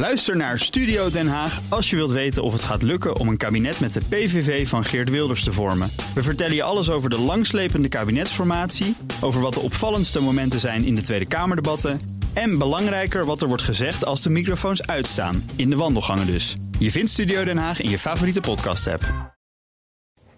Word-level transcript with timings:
Luister 0.00 0.36
naar 0.36 0.58
Studio 0.58 1.10
Den 1.10 1.28
Haag 1.28 1.60
als 1.68 1.90
je 1.90 1.96
wilt 1.96 2.10
weten 2.10 2.42
of 2.42 2.52
het 2.52 2.62
gaat 2.62 2.82
lukken 2.82 3.16
om 3.16 3.28
een 3.28 3.36
kabinet 3.36 3.80
met 3.80 3.92
de 3.92 4.00
PVV 4.08 4.68
van 4.68 4.84
Geert 4.84 5.10
Wilders 5.10 5.44
te 5.44 5.52
vormen. 5.52 5.90
We 6.14 6.22
vertellen 6.22 6.54
je 6.54 6.62
alles 6.62 6.90
over 6.90 7.10
de 7.10 7.18
langslepende 7.18 7.88
kabinetsformatie, 7.88 8.96
over 9.20 9.40
wat 9.40 9.54
de 9.54 9.60
opvallendste 9.60 10.20
momenten 10.20 10.60
zijn 10.60 10.84
in 10.84 10.94
de 10.94 11.00
Tweede 11.00 11.28
Kamerdebatten 11.28 12.00
en 12.32 12.58
belangrijker 12.58 13.24
wat 13.24 13.42
er 13.42 13.48
wordt 13.48 13.62
gezegd 13.62 14.04
als 14.04 14.22
de 14.22 14.30
microfoons 14.30 14.86
uitstaan, 14.86 15.50
in 15.56 15.70
de 15.70 15.76
wandelgangen 15.76 16.26
dus. 16.26 16.56
Je 16.78 16.90
vindt 16.90 17.10
Studio 17.10 17.44
Den 17.44 17.58
Haag 17.58 17.80
in 17.80 17.90
je 17.90 17.98
favoriete 17.98 18.40
podcast-app. 18.40 19.34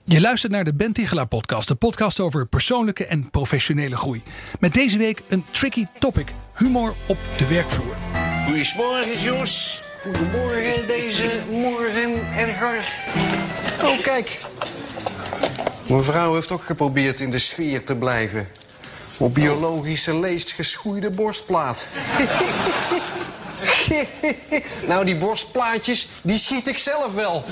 Je 0.05 0.21
luistert 0.21 0.53
naar 0.53 0.65
de 0.65 0.75
Ben 0.75 0.93
Tichelaar 0.93 1.29
podcast, 1.29 1.69
de 1.69 1.75
podcast 1.75 2.21
over 2.21 2.47
persoonlijke 2.47 3.07
en 3.07 3.31
professionele 3.31 3.97
groei. 3.97 4.23
Met 4.61 4.75
deze 4.75 4.99
week 4.99 5.23
een 5.29 5.45
tricky 5.51 5.85
topic, 5.99 6.33
humor 6.55 6.95
op 7.07 7.19
de 7.37 7.47
werkvloer. 7.47 7.97
Goedemorgen, 8.53 9.19
Jos. 9.21 9.83
Goedemorgen, 10.03 10.87
deze 10.87 11.31
morgen, 11.51 12.37
Edgar. 12.37 12.75
Oh, 13.83 14.03
kijk. 14.03 14.41
Mevrouw 15.87 16.35
heeft 16.35 16.51
ook 16.51 16.63
geprobeerd 16.63 17.21
in 17.21 17.31
de 17.31 17.39
sfeer 17.39 17.85
te 17.85 17.95
blijven. 17.95 18.49
Op 19.17 19.35
biologische 19.35 20.19
leest 20.19 20.53
geschoeide 20.53 21.11
borstplaat. 21.11 21.87
nou, 24.89 25.05
die 25.05 25.17
borstplaatjes, 25.17 26.09
die 26.23 26.39
schiet 26.39 26.69
ik 26.69 26.79
zelf 26.79 27.15
wel. 27.15 27.45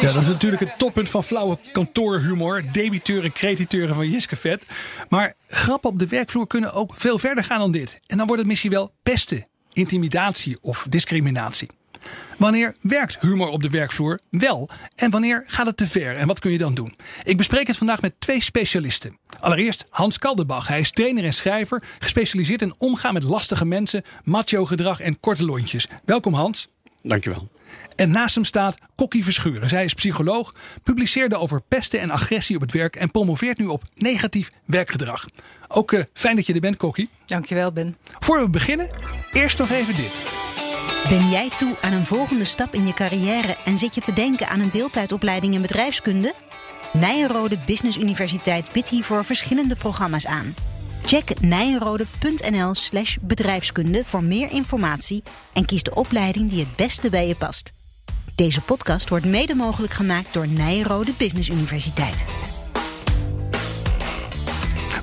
Ja, 0.00 0.12
dat 0.12 0.22
is 0.22 0.28
natuurlijk 0.28 0.62
het 0.62 0.78
toppunt 0.78 1.08
van 1.08 1.24
flauwe 1.24 1.58
kantoorhumor. 1.72 2.62
Debiteuren, 2.72 3.32
crediteuren 3.32 3.94
van 3.94 4.08
Jiske 4.08 4.36
Vet. 4.36 4.66
Maar 5.08 5.34
grappen 5.48 5.90
op 5.90 5.98
de 5.98 6.06
werkvloer 6.06 6.46
kunnen 6.46 6.72
ook 6.72 6.94
veel 6.96 7.18
verder 7.18 7.44
gaan 7.44 7.58
dan 7.58 7.70
dit. 7.70 7.98
En 8.06 8.16
dan 8.16 8.26
wordt 8.26 8.42
het 8.42 8.50
misschien 8.50 8.70
wel 8.70 8.92
pesten, 9.02 9.46
intimidatie 9.78 10.58
of 10.60 10.86
discriminatie. 10.88 11.68
Wanneer 12.36 12.74
werkt 12.80 13.20
humor 13.20 13.48
op 13.48 13.62
de 13.62 13.70
werkvloer 13.70 14.20
wel 14.30 14.68
en 14.94 15.10
wanneer 15.10 15.44
gaat 15.46 15.66
het 15.66 15.76
te 15.76 15.88
ver 15.88 16.16
en 16.16 16.26
wat 16.26 16.38
kun 16.38 16.50
je 16.50 16.58
dan 16.58 16.74
doen? 16.74 16.96
Ik 17.24 17.36
bespreek 17.36 17.66
het 17.66 17.76
vandaag 17.76 18.00
met 18.00 18.14
twee 18.18 18.42
specialisten. 18.42 19.18
Allereerst 19.40 19.84
Hans 19.90 20.18
Kaldenbach. 20.18 20.68
Hij 20.68 20.80
is 20.80 20.90
trainer 20.90 21.24
en 21.24 21.32
schrijver, 21.32 21.82
gespecialiseerd 21.98 22.62
in 22.62 22.74
omgaan 22.78 23.14
met 23.14 23.22
lastige 23.22 23.66
mensen, 23.66 24.02
macho 24.24 24.64
gedrag 24.64 25.00
en 25.00 25.20
korte 25.20 25.44
lontjes. 25.44 25.88
Welkom 26.04 26.34
Hans. 26.34 26.68
Dankjewel. 27.02 27.48
En 27.96 28.10
naast 28.10 28.34
hem 28.34 28.44
staat 28.44 28.78
Kokkie 28.94 29.24
Verschuren. 29.24 29.68
Zij 29.68 29.84
is 29.84 29.94
psycholoog, 29.94 30.54
publiceerde 30.82 31.36
over 31.36 31.60
pesten 31.68 32.00
en 32.00 32.10
agressie 32.10 32.56
op 32.56 32.62
het 32.62 32.72
werk 32.72 32.96
en 32.96 33.10
promoveert 33.10 33.58
nu 33.58 33.66
op 33.66 33.82
negatief 33.94 34.50
werkgedrag. 34.64 35.26
Ook 35.68 35.92
uh, 35.92 36.02
fijn 36.12 36.36
dat 36.36 36.46
je 36.46 36.54
er 36.54 36.60
bent, 36.60 36.76
Kokkie. 36.76 37.08
Dankjewel, 37.26 37.72
Ben. 37.72 37.96
Voor 38.18 38.40
we 38.40 38.50
beginnen, 38.50 38.90
eerst 39.32 39.58
nog 39.58 39.70
even 39.70 39.96
dit. 39.96 40.22
Ben 41.08 41.28
jij 41.28 41.50
toe 41.56 41.76
aan 41.80 41.92
een 41.92 42.06
volgende 42.06 42.44
stap 42.44 42.74
in 42.74 42.86
je 42.86 42.94
carrière 42.94 43.56
en 43.64 43.78
zit 43.78 43.94
je 43.94 44.00
te 44.00 44.12
denken 44.12 44.48
aan 44.48 44.60
een 44.60 44.70
deeltijdopleiding 44.70 45.54
in 45.54 45.60
bedrijfskunde? 45.60 46.34
Nijenrode 46.92 47.58
Business 47.66 47.98
Universiteit 47.98 48.72
biedt 48.72 48.88
hiervoor 48.88 49.24
verschillende 49.24 49.76
programma's 49.76 50.26
aan. 50.26 50.54
Check 51.08 51.40
nijenrode.nl/slash 51.40 53.16
bedrijfskunde 53.20 54.04
voor 54.04 54.22
meer 54.22 54.50
informatie 54.50 55.22
en 55.52 55.64
kies 55.64 55.82
de 55.82 55.94
opleiding 55.94 56.50
die 56.50 56.60
het 56.60 56.76
beste 56.76 57.10
bij 57.10 57.28
je 57.28 57.36
past. 57.36 57.72
Deze 58.34 58.60
podcast 58.60 59.08
wordt 59.08 59.24
mede 59.24 59.54
mogelijk 59.54 59.92
gemaakt 59.92 60.32
door 60.32 60.48
Nijenrode 60.48 61.12
Business 61.18 61.48
Universiteit. 61.48 62.26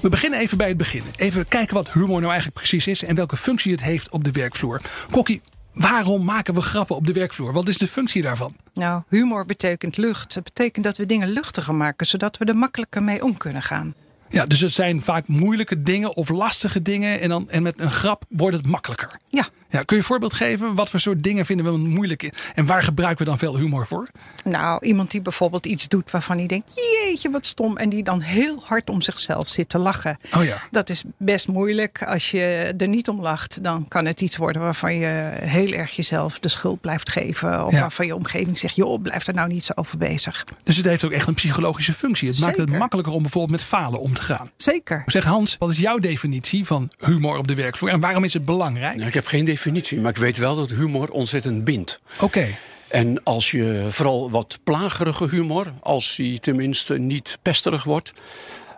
We 0.02 0.10
beginnen 0.10 0.40
even 0.40 0.58
bij 0.58 0.68
het 0.68 0.78
begin. 0.78 1.04
Even 1.16 1.48
kijken 1.48 1.76
wat 1.76 1.92
humor 1.92 2.20
nou 2.20 2.32
eigenlijk 2.32 2.58
precies 2.58 2.88
is 2.88 3.04
en 3.04 3.16
welke 3.16 3.38
functie 3.38 3.72
het 3.72 3.82
heeft 3.82 4.10
op 4.10 4.24
de 4.24 4.32
werkvloer. 4.32 4.82
Kokkie, 5.12 5.42
Waarom 5.74 6.24
maken 6.24 6.54
we 6.54 6.62
grappen 6.62 6.96
op 6.96 7.06
de 7.08 7.14
werkvloer? 7.14 7.54
Wat 7.54 7.68
is 7.68 7.78
de 7.78 7.88
functie 7.88 8.22
daarvan? 8.22 8.56
Nou, 8.74 9.02
humor 9.10 9.46
betekent 9.46 9.98
lucht. 9.98 10.36
Het 10.36 10.44
betekent 10.44 10.86
dat 10.86 10.98
we 10.98 11.06
dingen 11.06 11.30
luchtiger 11.30 11.76
maken, 11.76 12.06
zodat 12.06 12.38
we 12.38 12.46
er 12.46 12.56
makkelijker 12.56 13.04
mee 13.04 13.24
om 13.24 13.38
kunnen 13.38 13.62
gaan. 13.62 13.96
Ja, 14.36 14.46
dus 14.46 14.62
het 14.62 14.72
zijn 14.72 15.02
vaak 15.02 15.28
moeilijke 15.28 15.82
dingen 15.82 16.16
of 16.16 16.30
lastige 16.30 16.82
dingen. 16.82 17.20
En, 17.22 17.30
dan, 17.30 17.50
en 17.50 17.64
met 17.64 17.80
een 17.80 17.92
grap 17.92 18.26
wordt 18.30 18.58
het 18.58 18.68
makkelijker. 18.68 19.20
Ja. 19.30 19.48
Ja. 19.76 19.84
Kun 19.84 19.96
je 19.96 20.02
een 20.02 20.08
voorbeeld 20.08 20.34
geven? 20.34 20.76
Wat 20.76 20.90
voor 20.90 21.00
soort 21.00 21.24
dingen 21.24 21.46
vinden 21.46 21.66
we 21.66 21.78
moeilijk? 21.78 22.34
En 22.56 22.66
waar 22.66 22.84
gebruiken 22.84 23.24
we 23.26 23.30
dan 23.30 23.40
veel 23.40 23.58
humor 23.58 23.88
voor? 23.88 24.08
Nou, 24.44 24.86
iemand 24.86 25.12
die 25.12 25.22
bijvoorbeeld 25.22 25.66
iets 25.66 25.88
doet 25.88 26.12
waarvan 26.12 26.38
hij 26.38 26.48
denkt: 26.48 26.74
jeetje, 27.04 27.30
wat 27.30 27.46
stom. 27.46 27.78
En 27.78 27.90
die 27.90 28.04
dan 28.04 28.22
heel 28.22 28.62
hard 28.64 28.90
om 28.90 29.02
zichzelf 29.02 29.48
zit 29.48 29.70
te 29.70 29.78
lachen. 29.78 30.18
Oh 30.36 30.44
ja. 30.44 30.58
Dat 30.72 30.90
is 30.90 31.04
best 31.18 31.48
moeilijk. 31.48 32.04
Als 32.04 32.32
je 32.32 32.74
er 32.78 32.88
niet 32.88 33.10
om 33.10 33.22
lacht, 33.22 33.64
dan 33.64 33.88
kan 33.88 34.06
het 34.06 34.22
iets 34.22 34.38
worden 34.38 34.62
waarvan 34.62 34.96
je 34.96 35.32
heel 35.42 35.72
erg 35.72 35.92
jezelf 35.92 36.40
de 36.40 36.50
schuld 36.50 36.82
blijft 36.82 37.10
geven. 37.10 37.66
Of 37.66 37.74
Ja. 37.74 37.80
waarvan 37.80 38.06
je 38.06 38.16
omgeving 38.16 38.60
zegt: 38.60 38.76
joh, 38.76 39.02
blijf 39.02 39.28
er 39.28 39.34
nou 39.34 39.48
niet 39.48 39.66
zo 39.66 39.72
over 39.76 39.98
bezig. 39.98 40.46
Dus 40.64 40.78
het 40.78 40.86
heeft 40.86 41.06
ook 41.06 41.12
echt 41.12 41.28
een 41.28 41.34
psychologische 41.34 41.94
functie. 41.94 42.30
Het 42.30 42.40
maakt 42.40 42.58
het 42.58 42.78
makkelijker 42.78 43.14
om 43.14 43.22
bijvoorbeeld 43.22 43.52
met 43.52 43.62
falen 43.62 44.00
om 44.00 44.14
te 44.14 44.22
gaan. 44.22 44.50
Zeker. 44.58 45.04
Zeg 45.06 45.24
Hans, 45.26 45.56
wat 45.60 45.70
is 45.70 45.78
jouw 45.80 45.98
definitie 45.98 46.66
van 46.66 46.92
humor 46.98 47.38
op 47.38 47.48
de 47.48 47.56
werkvloer? 47.56 47.90
En 47.90 48.00
waarom 48.00 48.24
is 48.24 48.34
het 48.34 48.46
belangrijk? 48.46 48.96
Nou, 48.96 49.08
ik 49.08 49.14
heb 49.14 49.26
geen 49.26 49.46
definitie, 49.46 49.65
maar 50.02 50.12
ik 50.12 50.18
weet 50.18 50.38
wel 50.38 50.56
dat 50.56 50.70
humor 50.70 51.10
ontzettend 51.10 51.64
bindt. 51.64 52.00
Oké. 52.22 52.48
En 52.88 53.24
als 53.24 53.52
je 53.52 53.86
vooral 53.90 54.32
wat 54.32 54.60
plagerige 54.64 55.28
humor, 55.30 55.74
als 55.82 56.16
die 56.16 56.40
tenminste 56.40 56.98
niet 57.00 57.38
pesterig 57.42 57.84
wordt, 57.84 58.12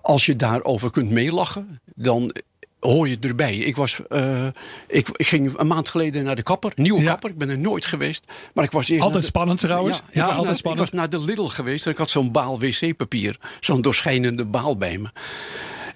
als 0.01 0.25
je 0.25 0.35
daarover 0.35 0.91
kunt 0.91 1.09
meelachen, 1.09 1.79
dan 1.95 2.35
hoor 2.79 3.07
je 3.09 3.17
erbij. 3.19 3.55
Ik, 3.57 3.75
was, 3.75 3.99
eh, 4.09 4.45
ik, 4.87 5.09
ik 5.15 5.27
ging 5.27 5.53
een 5.59 5.67
maand 5.67 5.89
geleden 5.89 6.23
naar 6.23 6.35
de 6.35 6.43
kapper, 6.43 6.71
nieuwe 6.75 7.01
Ja. 7.01 7.09
kapper. 7.11 7.29
Ik 7.29 7.37
ben 7.37 7.49
er 7.49 7.57
nooit 7.57 7.85
geweest. 7.85 8.31
Maar 8.53 8.63
ik 8.63 8.71
was 8.71 8.89
eerst 8.89 9.01
Altijd 9.03 9.21
de- 9.21 9.27
spannend 9.29 9.59
trouwens. 9.59 9.97
Ja, 9.97 10.03
ik, 10.09 10.13
Ja, 10.13 10.19
was 10.19 10.29
altijd 10.29 10.47
naar, 10.47 10.55
spannend. 10.57 10.85
ik 10.87 10.91
was 10.91 10.99
naar 11.01 11.09
de 11.19 11.25
Lidl 11.25 11.45
geweest 11.45 11.85
en 11.85 11.91
ik 11.91 11.97
had 11.97 12.09
zo'n 12.09 12.31
baal 12.31 12.59
wc-papier. 12.59 13.37
Zo'n 13.59 13.81
doorschijnende 13.81 14.45
baal 14.45 14.77
bij 14.77 14.97
me. 14.97 15.09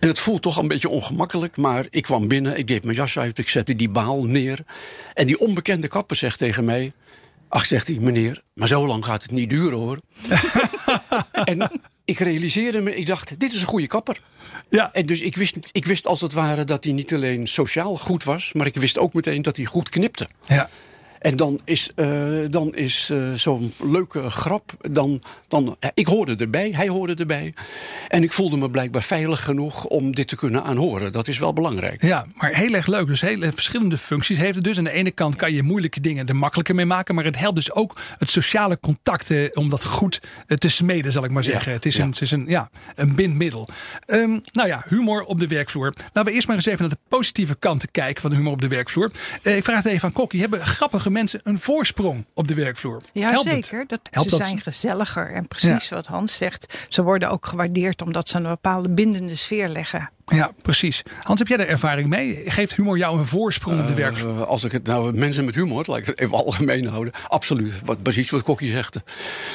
En 0.02 0.08
het 0.08 0.20
voelt 0.20 0.42
toch 0.42 0.58
een 0.58 0.68
beetje 0.68 0.90
ongemakkelijk, 0.90 1.58
maar 1.58 1.86
ik 1.90 2.04
kwam 2.04 2.28
binnen, 2.28 2.58
ik 2.58 2.68
deed 2.68 2.84
mijn 2.84 2.96
jas 2.96 3.20
uit, 3.20 3.38
ik 3.38 3.50
zette 3.50 3.76
die 3.76 3.90
baal 3.90 4.26
neer. 4.26 4.60
En 5.14 5.28
die 5.28 5.40
onbekende 5.40 5.88
kapper 5.88 6.16
zegt 6.16 6.38
tegen 6.38 6.66
mij: 6.66 6.92
Ach, 7.48 7.66
zegt 7.66 7.88
hij, 7.88 7.98
meneer, 8.00 8.42
maar 8.54 8.68
zo 8.68 8.88
lang 8.88 9.06
gaat 9.06 9.24
het 9.24 9.32
niet 9.32 9.50
duren 9.50 9.78
hoor. 9.78 10.00
en 11.54 11.72
ik 12.06 12.20
realiseerde 12.20 12.82
me, 12.82 12.96
ik 12.96 13.06
dacht: 13.06 13.40
Dit 13.40 13.54
is 13.54 13.62
een 13.62 13.68
goede 13.68 13.88
kapper. 13.88 14.22
Ja. 14.70 14.94
En 14.94 15.06
dus 15.06 15.22
ik 15.22 15.36
wist, 15.36 15.58
ik 15.72 15.86
wist 15.86 16.08
als 16.08 16.22
het 16.22 16.34
ware 16.34 16.64
dat 16.64 16.84
hij 16.84 16.94
niet 16.94 17.14
alleen 17.14 17.48
sociaal 17.48 17.98
goed 17.98 18.24
was, 18.24 18.54
maar 18.54 18.66
ik 18.66 18.76
wist 18.76 18.98
ook 18.98 19.14
meteen 19.14 19.42
dat 19.42 19.58
hij 19.58 19.66
goed 19.66 19.90
knipte. 19.90 20.28
Ja. 20.48 20.70
En 21.22 21.36
dan 21.36 21.60
is, 21.64 21.92
eh, 21.96 22.08
dan 22.50 22.76
is 22.76 23.10
eh, 23.10 23.34
zo'n 23.34 23.74
leuke 23.84 24.30
grap. 24.30 24.72
Dan, 24.92 25.22
dan, 25.48 25.76
ja, 25.80 25.92
ik 25.94 26.06
hoorde 26.06 26.36
erbij, 26.36 26.72
hij 26.76 26.88
hoorde 26.88 27.14
erbij. 27.14 27.54
En 28.08 28.24
ik 28.24 28.32
voelde 28.32 28.58
me 28.58 28.70
blijkbaar 28.70 29.04
veilig 29.04 29.44
genoeg 29.44 29.86
om 29.86 30.16
dit 30.16 30.28
te 30.28 30.36
kunnen 30.36 30.64
aanhoren. 30.64 31.12
Dat 31.12 31.28
is 31.28 31.40
wel 31.40 31.54
belangrijk. 31.54 32.02
Ja, 32.04 32.26
maar 32.36 32.56
heel 32.56 32.74
erg 32.74 32.88
leuk. 32.88 33.08
Dus 33.08 33.22
hele 33.22 33.52
verschillende 33.52 33.98
functies 33.98 34.38
heeft 34.38 34.56
het 34.56 34.64
dus. 34.64 34.78
Aan 34.78 34.84
de 34.84 34.92
ene 34.92 35.12
kant 35.12 35.36
kan 35.36 35.54
je 35.54 35.64
moeilijke 35.64 36.02
dingen 36.02 36.28
er 36.28 36.36
makkelijker 36.36 36.76
mee 36.76 36.86
maken. 36.86 37.16
Maar 37.16 37.24
het 37.24 37.38
helpt 37.38 37.56
dus 37.56 37.72
ook 37.72 37.98
het 38.18 38.30
sociale 38.30 38.80
contact 38.80 39.32
eh, 39.32 39.50
om 39.54 39.70
dat 39.70 39.84
goed 39.84 40.22
eh, 40.48 40.58
te 40.58 40.70
smeden, 40.70 41.12
zal 41.12 41.24
ik 41.24 41.32
maar 41.32 41.44
Ja, 41.44 41.52
zeggen. 41.52 41.72
het 41.72 41.86
is, 41.86 41.96
ja. 41.96 42.04
een, 42.04 42.10
het 42.10 42.22
is 42.22 42.32
een, 42.32 42.46
ja, 42.48 42.70
een 42.96 43.16
bindmiddel. 43.16 43.68
Ehm, 44.06 44.40
nou 44.52 44.68
ja, 44.68 44.86
humor 44.88 45.24
op 45.24 45.40
de 45.40 45.48
werkvloer. 45.48 45.94
Laten 45.98 46.26
we 46.26 46.32
eerst 46.32 46.48
maar 46.48 46.56
eens 46.56 46.66
even 46.66 46.80
naar 46.80 46.90
de 46.90 46.98
positieve 47.10 47.56
kanten 47.56 47.92
kijken 47.92 48.22
van 48.22 48.30
de 48.30 48.36
humor 48.36 48.52
op 48.52 48.62
de 48.62 48.68
werkvloer. 48.68 49.12
Ik 49.42 49.64
vraag 49.64 49.84
het 49.84 49.94
even 49.94 50.04
aan 50.08 50.14
Kokkie. 50.14 50.40
Hebben 50.40 50.66
grappige 50.66 51.10
mensen 51.12 51.40
een 51.44 51.60
voorsprong 51.60 52.26
op 52.34 52.48
de 52.48 52.54
werkvloer? 52.54 53.02
Ja, 53.14 53.30
Helpt 53.30 53.50
het? 53.50 53.66
zeker. 53.66 53.88
Dat, 53.88 54.00
Helpt 54.12 54.30
ze 54.30 54.38
dat? 54.38 54.48
zijn 54.48 54.62
gezelliger. 54.62 55.32
En 55.34 55.48
precies 55.48 55.90
wat 55.90 56.06
Hans 56.08 56.38
zegt. 56.38 56.74
Ze 56.90 57.04
worden 57.04 57.30
ook 57.30 57.46
gewaardeerd 57.46 58.02
omdat 58.02 58.30
ze 58.30 58.38
een 58.38 58.44
bepaalde 58.44 58.90
bindende 58.90 59.36
sfeer 59.36 59.68
leggen. 59.70 60.10
Ja, 60.32 60.52
precies. 60.62 61.02
Hans, 61.22 61.40
heb 61.40 61.48
jij 61.48 61.58
daar 61.58 61.68
ervaring 61.68 62.10
mee? 62.10 62.42
Geeft 62.46 62.76
humor 62.76 62.98
jou 62.98 63.20
een 63.20 63.26
voorsprong 63.26 63.82
op 63.82 63.88
de 63.88 63.94
werkvloer? 63.94 64.32
Eh, 64.42 64.48
als 64.48 64.64
ik 64.64 64.72
het 64.72 64.84
nou 64.88 65.14
mensen 65.14 65.46
met 65.46 65.56
humor, 65.56 65.84
laat 65.88 65.98
ik 65.98 66.06
het 66.06 66.20
even 66.20 66.38
algemeen 66.46 66.88
houden. 66.88 67.14
Absoluut. 67.28 67.74
Wat, 67.86 68.04
precies 68.04 68.30
wat 68.30 68.42
Kokkie 68.42 68.72
zegt. 68.72 68.94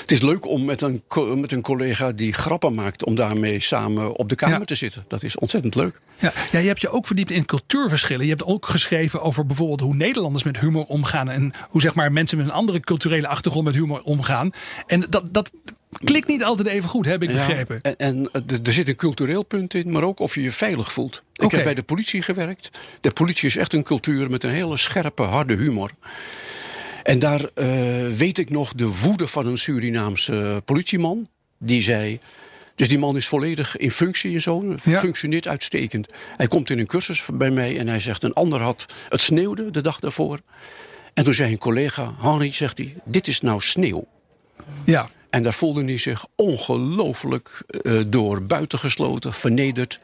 Het 0.00 0.10
is 0.12 0.22
leuk 0.22 0.46
om 0.46 0.64
met 0.64 0.80
een, 0.82 1.02
met 1.34 1.52
een 1.52 1.62
collega 1.62 2.12
die 2.12 2.32
grappen 2.32 2.74
maakt, 2.74 3.04
om 3.04 3.14
daarmee 3.14 3.60
samen 3.60 4.16
op 4.16 4.28
de 4.28 4.34
kamer 4.34 4.58
Ja. 4.58 4.64
te 4.64 4.74
zitten. 4.74 5.04
Dat 5.08 5.22
is 5.22 5.38
ontzettend 5.38 5.74
leuk. 5.74 5.98
Ja, 6.18 6.32
ja, 6.50 6.58
je 6.58 6.66
hebt 6.68 6.80
je 6.80 6.88
ook 6.88 7.06
verdiept 7.06 7.30
in 7.30 7.44
cultuurverschillen. 7.44 8.24
Je 8.24 8.30
hebt 8.30 8.44
ook 8.44 8.66
geschreven 8.66 9.22
over 9.22 9.46
bijvoorbeeld 9.46 9.80
hoe 9.80 9.94
Nederlanders 9.94 10.44
met 10.44 10.58
humor 10.60 10.84
omgaan. 10.84 11.30
En 11.30 11.52
hoe 11.68 11.80
zeg 11.80 11.94
maar, 11.94 12.12
mensen 12.12 12.38
met 12.38 12.46
een 12.46 12.52
andere 12.52 12.80
culturele 12.80 13.26
achtergrond 13.28 13.64
met 13.64 13.74
humor 13.74 14.02
omgaan. 14.02 14.50
En 14.86 15.04
dat, 15.08 15.32
dat 15.32 15.50
klikt 15.90 16.28
niet 16.28 16.42
altijd 16.42 16.68
even 16.68 16.88
goed, 16.88 17.06
heb 17.06 17.22
ik 17.22 17.28
begrepen. 17.32 17.82
En 17.82 17.96
en 17.96 18.28
er- 18.64 18.72
zit 18.72 18.88
een 18.88 18.94
cultureel 18.96 19.42
punt 19.44 19.74
in, 19.74 19.92
maar 19.92 20.02
ook 20.02 20.20
of 20.20 20.34
je 20.34 20.42
je 20.42 20.52
veilig 20.52 20.92
voelt. 20.92 21.22
Ik 21.32 21.50
heb 21.50 21.64
bij 21.64 21.74
de 21.74 21.82
politie 21.82 22.22
gewerkt. 22.22 22.70
De 23.00 23.10
politie 23.10 23.48
is 23.48 23.56
echt 23.56 23.72
een 23.72 23.82
cultuur 23.82 24.30
met 24.30 24.42
een 24.42 24.50
hele 24.50 24.76
scherpe, 24.76 25.22
harde 25.22 25.56
humor. 25.56 25.90
En 27.02 27.18
daar 27.18 27.44
eh, 27.54 27.66
weet 28.08 28.38
ik 28.38 28.50
nog 28.50 28.72
de 28.74 28.88
woede 28.88 29.26
van 29.26 29.46
een 29.46 29.58
Surinaamse 29.58 30.62
politieman. 30.64 31.28
Die 31.58 31.82
zei. 31.82 32.18
Dus 32.74 32.88
die 32.88 32.98
man 32.98 33.16
is 33.16 33.26
volledig 33.28 33.76
in 33.76 33.90
functie 33.90 34.34
en 34.34 34.40
zo. 34.40 34.76
Ja. 34.84 34.98
Functioneert 34.98 35.48
uitstekend. 35.48 36.12
Hij 36.36 36.46
komt 36.48 36.70
in 36.70 36.78
een 36.78 36.86
cursus 36.86 37.24
bij 37.32 37.50
mij 37.50 37.78
en 37.78 37.88
hij 37.88 38.00
zegt: 38.00 38.22
Een 38.22 38.32
ander 38.32 38.60
had. 38.60 38.86
Het 39.08 39.20
sneeuwde 39.20 39.70
de 39.70 39.80
dag 39.80 39.98
daarvoor. 39.98 40.40
En 41.14 41.24
toen 41.24 41.34
zei 41.34 41.52
een 41.52 41.58
collega, 41.58 42.14
Henry, 42.20 42.52
zegt 42.52 42.78
hij, 42.78 42.94
dit 43.04 43.28
is 43.28 43.40
nou 43.40 43.60
sneeuw. 43.60 44.06
Ja. 44.84 45.08
En 45.36 45.42
daar 45.42 45.54
voelde 45.54 45.84
hij 45.84 45.98
zich 45.98 46.26
ongelooflijk 46.36 47.62
uh, 47.82 48.02
door 48.08 48.42
buitengesloten, 48.42 49.32
vernederd, 49.32 49.98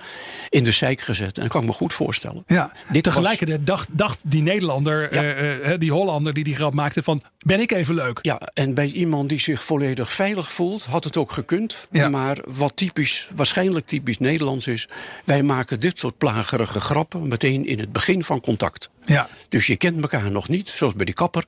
in 0.48 0.64
de 0.64 0.72
zeik 0.72 1.00
gezet. 1.00 1.36
En 1.36 1.42
dat 1.42 1.52
kan 1.52 1.60
ik 1.60 1.66
me 1.66 1.72
goed 1.72 1.92
voorstellen. 1.92 2.44
Ja, 2.46 2.72
Dit 2.90 3.02
tegelijkertijd 3.02 3.66
dacht, 3.66 3.88
dacht 3.92 4.18
die 4.24 4.42
Nederlander, 4.42 5.14
ja. 5.14 5.22
uh, 5.22 5.68
uh, 5.68 5.78
die 5.78 5.92
Hollander 5.92 6.32
die 6.32 6.44
die 6.44 6.54
grap 6.54 6.74
maakte 6.74 7.02
van, 7.02 7.22
ben 7.38 7.60
ik 7.60 7.72
even 7.72 7.94
leuk? 7.94 8.18
Ja, 8.22 8.40
en 8.54 8.74
bij 8.74 8.86
iemand 8.86 9.28
die 9.28 9.40
zich 9.40 9.64
volledig 9.64 10.12
veilig 10.12 10.52
voelt, 10.52 10.84
had 10.84 11.04
het 11.04 11.16
ook 11.16 11.32
gekund. 11.32 11.86
Ja. 11.90 12.08
Maar 12.08 12.38
wat 12.46 12.76
typisch, 12.76 13.30
waarschijnlijk 13.34 13.86
typisch 13.86 14.18
Nederlands 14.18 14.66
is, 14.66 14.88
wij 15.24 15.42
maken 15.42 15.80
dit 15.80 15.98
soort 15.98 16.18
plagerige 16.18 16.80
grappen 16.80 17.28
meteen 17.28 17.66
in 17.66 17.78
het 17.78 17.92
begin 17.92 18.24
van 18.24 18.40
contact. 18.40 18.90
Ja. 19.04 19.28
Dus 19.48 19.66
je 19.66 19.76
kent 19.76 20.00
elkaar 20.00 20.30
nog 20.30 20.48
niet, 20.48 20.68
zoals 20.68 20.94
bij 20.94 21.04
die 21.04 21.14
kapper. 21.14 21.44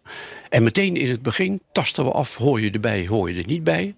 En 0.49 0.62
meteen 0.62 0.97
in 0.97 1.11
het 1.11 1.23
begin 1.23 1.62
tasten 1.73 2.05
we 2.05 2.11
af, 2.11 2.37
hoor 2.37 2.61
je 2.61 2.71
erbij, 2.71 3.06
hoor 3.06 3.31
je 3.31 3.41
er 3.41 3.47
niet 3.47 3.65
bij. 3.65 3.95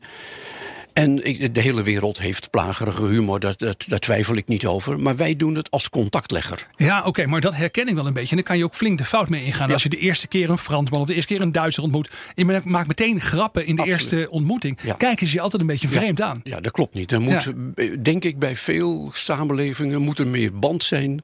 En 0.96 1.16
de 1.52 1.60
hele 1.60 1.82
wereld 1.82 2.20
heeft 2.20 2.50
plagerige 2.50 3.04
humor, 3.04 3.40
dat, 3.40 3.58
dat, 3.58 3.84
daar 3.88 3.98
twijfel 3.98 4.36
ik 4.36 4.48
niet 4.48 4.66
over. 4.66 4.98
Maar 5.00 5.16
wij 5.16 5.36
doen 5.36 5.54
het 5.54 5.70
als 5.70 5.90
contactlegger. 5.90 6.66
Ja, 6.76 7.02
oké, 7.04 7.26
maar 7.26 7.40
dat 7.40 7.54
herken 7.54 7.88
ik 7.88 7.94
wel 7.94 8.06
een 8.06 8.12
beetje. 8.12 8.30
En 8.30 8.36
dan 8.36 8.44
kan 8.44 8.58
je 8.58 8.64
ook 8.64 8.74
flink 8.74 8.98
de 8.98 9.04
fout 9.04 9.28
mee 9.28 9.44
ingaan. 9.44 9.66
Ja. 9.66 9.72
Als 9.72 9.82
je 9.82 9.88
de 9.88 9.98
eerste 9.98 10.28
keer 10.28 10.50
een 10.50 10.58
Fransman 10.58 11.00
of 11.00 11.06
de 11.06 11.14
eerste 11.14 11.32
keer 11.32 11.42
een 11.42 11.52
Duitser 11.52 11.82
ontmoet. 11.82 12.10
Je 12.34 12.62
maakt 12.64 12.86
meteen 12.86 13.20
grappen 13.20 13.66
in 13.66 13.76
de 13.76 13.82
Absoluut. 13.82 14.12
eerste 14.12 14.30
ontmoeting. 14.30 14.78
Ja. 14.82 14.94
Kijken 14.94 15.26
ze 15.26 15.34
je 15.34 15.40
altijd 15.40 15.60
een 15.62 15.68
beetje 15.68 15.88
vreemd 15.88 16.20
aan. 16.20 16.40
Ja, 16.42 16.60
dat 16.60 16.72
klopt 16.72 16.94
niet. 16.94 17.12
Er 17.12 17.20
moet, 17.20 17.52
denk 18.04 18.24
ik, 18.24 18.38
bij 18.38 18.56
veel 18.56 19.10
samenlevingen 19.12 20.00
moet 20.00 20.18
er 20.18 20.26
meer 20.26 20.58
band 20.58 20.84
zijn 20.84 21.22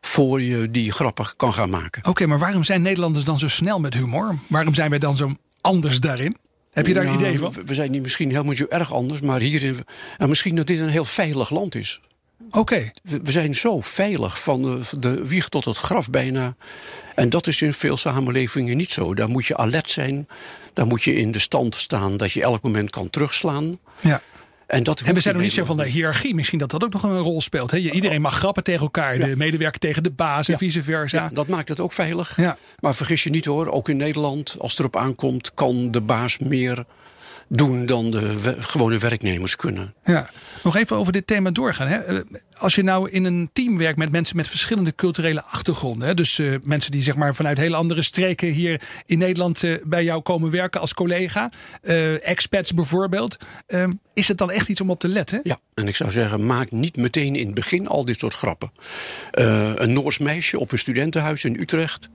voor 0.00 0.42
je 0.42 0.70
die 0.70 0.92
grappig 0.92 1.34
kan 1.36 1.52
gaan 1.52 1.70
maken. 1.70 2.04
Oké, 2.04 2.26
maar 2.26 2.38
waarom 2.38 2.64
zijn 2.64 2.82
Nederlanders 2.82 3.24
dan 3.24 3.38
zo 3.38 3.48
snel 3.48 3.80
met 3.80 3.94
humor? 3.94 4.34
Waarom 4.48 4.74
zijn 4.74 4.90
wij 4.90 4.98
dan 4.98 5.16
zo 5.16 5.36
anders 5.60 6.00
daarin? 6.00 6.36
Heb 6.74 6.86
je 6.86 6.94
daar 6.94 7.04
een 7.04 7.12
Ja, 7.12 7.18
idee 7.18 7.38
van? 7.38 7.52
We 7.52 7.64
we 7.64 7.74
zijn 7.74 7.90
niet 7.90 8.02
misschien 8.02 8.28
helemaal 8.30 8.54
zo 8.54 8.66
erg 8.68 8.92
anders, 8.94 9.20
maar 9.20 9.40
hierin. 9.40 9.76
En 10.18 10.28
misschien 10.28 10.54
dat 10.54 10.66
dit 10.66 10.80
een 10.80 10.88
heel 10.88 11.04
veilig 11.04 11.50
land 11.50 11.74
is. 11.74 12.00
Oké, 12.50 12.90
We 13.02 13.20
we 13.22 13.30
zijn 13.30 13.54
zo 13.54 13.80
veilig 13.80 14.40
van 14.42 14.62
de, 14.62 14.84
van 14.84 15.00
de 15.00 15.26
wieg 15.26 15.48
tot 15.48 15.64
het 15.64 15.76
graf 15.76 16.10
bijna. 16.10 16.56
En 17.14 17.28
dat 17.28 17.46
is 17.46 17.62
in 17.62 17.72
veel 17.72 17.96
samenlevingen 17.96 18.76
niet 18.76 18.92
zo. 18.92 19.14
Daar 19.14 19.28
moet 19.28 19.46
je 19.46 19.56
alert 19.56 19.90
zijn. 19.90 20.26
Daar 20.72 20.86
moet 20.86 21.02
je 21.02 21.14
in 21.14 21.30
de 21.30 21.38
stand 21.38 21.74
staan 21.74 22.16
dat 22.16 22.32
je 22.32 22.42
elk 22.42 22.62
moment 22.62 22.90
kan 22.90 23.10
terugslaan. 23.10 23.78
ja. 24.00 24.20
En, 24.66 24.82
dat 24.82 25.00
En 25.00 25.14
we 25.14 25.20
zijn 25.20 25.34
nog 25.34 25.42
niet 25.42 25.52
zo 25.52 25.64
van 25.64 25.76
de 25.76 25.88
hiërarchie. 25.88 26.34
Misschien 26.34 26.58
dat 26.58 26.70
dat 26.70 26.84
ook 26.84 26.92
nog 26.92 27.02
een 27.02 27.18
rol 27.18 27.40
speelt. 27.40 27.70
Hè? 27.70 27.76
Je- 27.76 27.90
Iedereen 27.90 28.20
mag 28.20 28.34
grappen 28.38 28.64
tegen 28.64 28.80
elkaar. 28.82 29.18
De 29.18 29.36
medewerker 29.36 29.80
tegen 29.80 30.02
de 30.02 30.10
baas 30.10 30.46
en 30.46 30.52
Ja. 30.52 30.58
vice 30.58 30.82
versa. 30.82 31.22
Ja, 31.22 31.30
dat 31.32 31.48
maakt 31.48 31.68
het 31.68 31.80
ook 31.80 31.92
veilig. 31.92 32.36
Ja. 32.36 32.56
Maar 32.80 32.94
vergis 32.94 33.22
je 33.22 33.30
niet 33.30 33.44
hoor, 33.44 33.66
ook 33.68 33.88
in 33.88 33.96
Nederland, 33.96 34.56
als 34.58 34.70
het 34.70 34.80
erop 34.80 34.96
aankomt, 34.96 35.54
kan 35.54 35.90
de 35.90 36.00
baas 36.00 36.38
meer 36.38 36.84
doen 37.48 37.86
dan 37.86 38.10
de 38.10 38.40
we- 38.42 38.62
gewone 38.62 38.98
werknemers 38.98 39.56
kunnen. 39.56 39.94
Ja, 40.04 40.30
nog 40.62 40.76
even 40.76 40.96
over 40.96 41.12
dit 41.12 41.26
thema 41.26 41.50
doorgaan. 41.50 41.86
Hè. 41.86 41.96
Eh, 41.96 42.20
Als 42.58 42.74
je 42.74 42.82
nou 42.82 43.10
in 43.10 43.24
een 43.24 43.50
team 43.52 43.78
werkt 43.78 43.98
met 43.98 44.10
mensen 44.12 44.36
met 44.36 44.48
verschillende 44.48 44.94
culturele 44.94 45.42
achtergronden. 45.42 46.08
Hè, 46.08 46.14
dus 46.14 46.38
eh, 46.38 46.54
mensen 46.62 46.90
die 46.90 47.02
zeg 47.02 47.16
maar 47.16 47.34
vanuit 47.34 47.58
hele 47.58 47.76
andere 47.76 48.02
streken 48.02 48.48
hier 48.48 48.80
in 49.06 49.18
Nederland 49.18 49.62
eh, 49.64 49.74
bij 49.84 50.04
jou 50.04 50.22
komen 50.22 50.50
werken 50.50 50.80
als 50.80 50.94
collega. 50.94 51.50
eh, 51.82 52.28
expats 52.28 52.74
bijvoorbeeld. 52.74 53.36
eh, 53.66 53.86
is 54.14 54.28
het 54.28 54.38
dan 54.38 54.50
echt 54.50 54.68
iets 54.68 54.80
om 54.80 54.90
op 54.90 55.00
te 55.00 55.08
letten? 55.08 55.40
Ja, 55.42 55.58
en 55.74 55.88
ik 55.88 55.96
zou 55.96 56.10
zeggen, 56.10 56.46
maak 56.46 56.70
niet 56.70 56.96
meteen 56.96 57.36
in 57.36 57.46
het 57.46 57.54
begin 57.54 57.86
al 57.86 58.04
dit 58.04 58.18
soort 58.18 58.34
grappen. 58.34 58.70
Een 59.30 59.92
Noors 59.92 60.18
meisje 60.18 60.58
op 60.58 60.72
een 60.72 60.78
studentenhuis 60.78 61.44
in 61.44 61.60
Utrecht. 61.60 62.08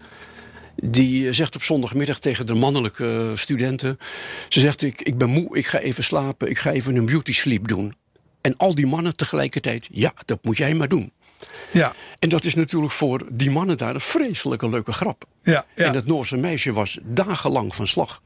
Die 0.84 1.34
zegt 1.34 1.56
op 1.56 1.64
zondagmiddag 1.64 2.20
tegen 2.20 2.46
de 2.46 2.56
mannelijke 2.56 3.32
studenten: 3.36 3.98
Ze 4.50 4.60
zegt: 4.60 4.82
ik, 4.84 5.02
ik 5.02 5.18
ben 5.18 5.30
moe, 5.30 5.58
ik 5.58 5.68
ga 5.68 5.80
even 5.80 6.04
slapen, 6.04 6.50
ik 6.50 6.58
ga 6.58 6.72
even 6.72 6.96
een 6.96 7.06
beauty 7.06 7.34
sleep 7.34 7.68
doen. 7.68 7.96
En 8.42 8.58
al 8.58 8.76
die 8.76 8.88
mannen 8.88 9.16
tegelijkertijd: 9.16 9.88
Ja, 9.92 10.14
dat 10.26 10.40
moet 10.42 10.58
jij 10.58 10.74
maar 10.74 10.88
doen. 10.88 11.12
Ja, 11.72 11.94
En 12.20 12.30
dat 12.30 12.44
is 12.44 12.56
natuurlijk 12.56 12.92
voor 12.92 13.28
die 13.34 13.52
mannen 13.52 13.78
daar 13.78 13.94
een 13.94 14.02
vreselijke 14.02 14.70
leuke 14.70 14.92
grap. 14.92 15.26
ja, 15.44 15.66
ja. 15.76 15.86
En 15.86 15.94
dat 15.94 16.06
Noorse 16.06 16.38
meisje 16.38 16.74
was 16.74 17.00
dagenlang 17.04 17.76
van 17.76 17.88
slag. 17.88 18.22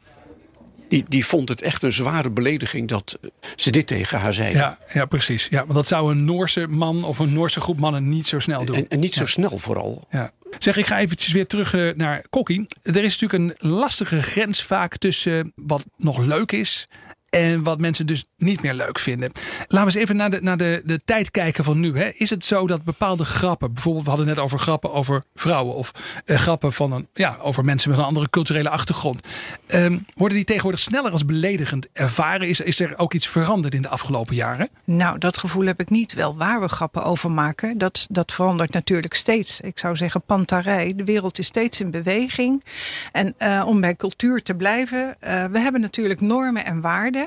Die, 0.87 1.05
die 1.07 1.25
vond 1.25 1.49
het 1.49 1.61
echt 1.61 1.83
een 1.83 1.91
zware 1.91 2.29
belediging 2.29 2.87
dat 2.87 3.19
ze 3.55 3.71
dit 3.71 3.87
tegen 3.87 4.19
haar 4.19 4.33
zeiden. 4.33 4.61
ja, 4.61 4.77
ja, 4.93 5.05
precies. 5.05 5.47
Ja, 5.49 5.59
want 5.59 5.73
dat 5.73 5.87
zou 5.87 6.11
een 6.11 6.25
Noorse 6.25 6.67
man 6.67 7.03
of 7.03 7.19
een 7.19 7.33
Noorse 7.33 7.59
groep 7.61 7.79
mannen 7.79 8.09
niet 8.09 8.27
zo 8.27 8.39
snel 8.39 8.65
doen. 8.65 8.75
En, 8.75 8.87
en 8.87 8.99
niet 8.99 9.13
zo 9.13 9.25
snel 9.25 9.57
vooral. 9.57 10.07
Ja. 10.11 10.31
Zeg, 10.57 10.77
ik 10.77 10.85
ga 10.85 10.99
eventjes 10.99 11.31
weer 11.31 11.47
terug 11.47 11.73
eh, 11.73 11.89
naar 11.95 12.25
Kokkie. 12.29 12.67
Er 12.81 13.03
is 13.03 13.19
natuurlijk 13.19 13.59
een 13.61 13.69
lastige 13.69 14.21
grens 14.21 14.63
vaak 14.63 14.97
tussen 14.97 15.51
wat 15.55 15.85
nog 15.97 16.25
leuk 16.25 16.51
is 16.51 16.87
en 17.33 17.63
wat 17.63 17.79
mensen 17.79 18.05
dus 18.05 18.25
niet 18.37 18.61
meer 18.61 18.73
leuk 18.73 18.99
vinden. 18.99 19.31
Laten 19.67 19.77
we 19.87 19.93
eens 19.93 19.95
even 19.95 20.15
naar 20.15 20.29
de, 20.29 20.41
naar 20.41 20.57
de, 20.57 20.81
de 20.85 21.01
tijd 21.05 21.31
kijken 21.31 21.63
van 21.63 21.79
nu. 21.79 21.97
Hè. 21.97 22.09
Is 22.09 22.29
het 22.29 22.45
zo 22.45 22.67
dat 22.67 22.83
bepaalde 22.83 23.25
grappen, 23.25 23.73
bijvoorbeeld 23.73 24.03
we 24.03 24.09
hadden 24.09 24.27
net 24.27 24.39
over 24.39 24.59
grappen 24.59 24.93
over 24.93 25.23
vrouwen 25.35 25.75
of 25.75 25.91
eh, 26.25 26.37
grappen 26.37 26.73
van 26.73 26.91
een, 26.91 27.07
ja, 27.13 27.37
over 27.41 27.63
mensen 27.63 27.89
met 27.89 27.99
een 27.99 28.05
andere 28.05 28.29
culturele 28.29 28.69
achtergrond, 28.69 29.27
ehm, 29.67 29.97
worden 30.15 30.37
die 30.37 30.45
tegenwoordig 30.45 30.81
sneller 30.81 31.11
als 31.11 31.25
beledigend 31.25 31.87
ervaren? 31.93 32.47
Is, 32.47 32.59
is 32.59 32.79
er 32.79 32.97
ook 32.97 33.13
iets 33.13 33.27
veranderd 33.27 33.73
in 33.73 33.81
de 33.81 33.89
afgelopen 33.89 34.35
jaren? 34.35 34.69
Nou, 34.83 35.17
dat 35.17 35.37
gevoel 35.37 35.65
heb 35.65 35.79
ik 35.79 35.89
niet. 35.89 36.13
Wel 36.13 36.37
waar 36.37 36.61
we 36.61 36.67
grappen 36.67 37.03
over 37.03 37.31
maken, 37.31 37.77
dat, 37.77 38.07
dat 38.09 38.31
verandert 38.31 38.73
natuurlijk 38.73 39.13
steeds. 39.13 39.61
Ik 39.61 39.79
zou 39.79 39.95
zeggen, 39.95 40.21
pantarij. 40.21 40.93
De 40.95 41.03
wereld 41.03 41.39
is 41.39 41.45
steeds 41.45 41.81
in 41.81 41.91
beweging. 41.91 42.63
En 43.11 43.33
eh, 43.37 43.63
om 43.67 43.81
bij 43.81 43.95
cultuur 43.95 44.43
te 44.43 44.55
blijven, 44.55 45.15
eh, 45.19 45.45
we 45.45 45.59
hebben 45.59 45.81
natuurlijk 45.81 46.21
normen 46.21 46.65
en 46.65 46.81
waarden. 46.81 47.22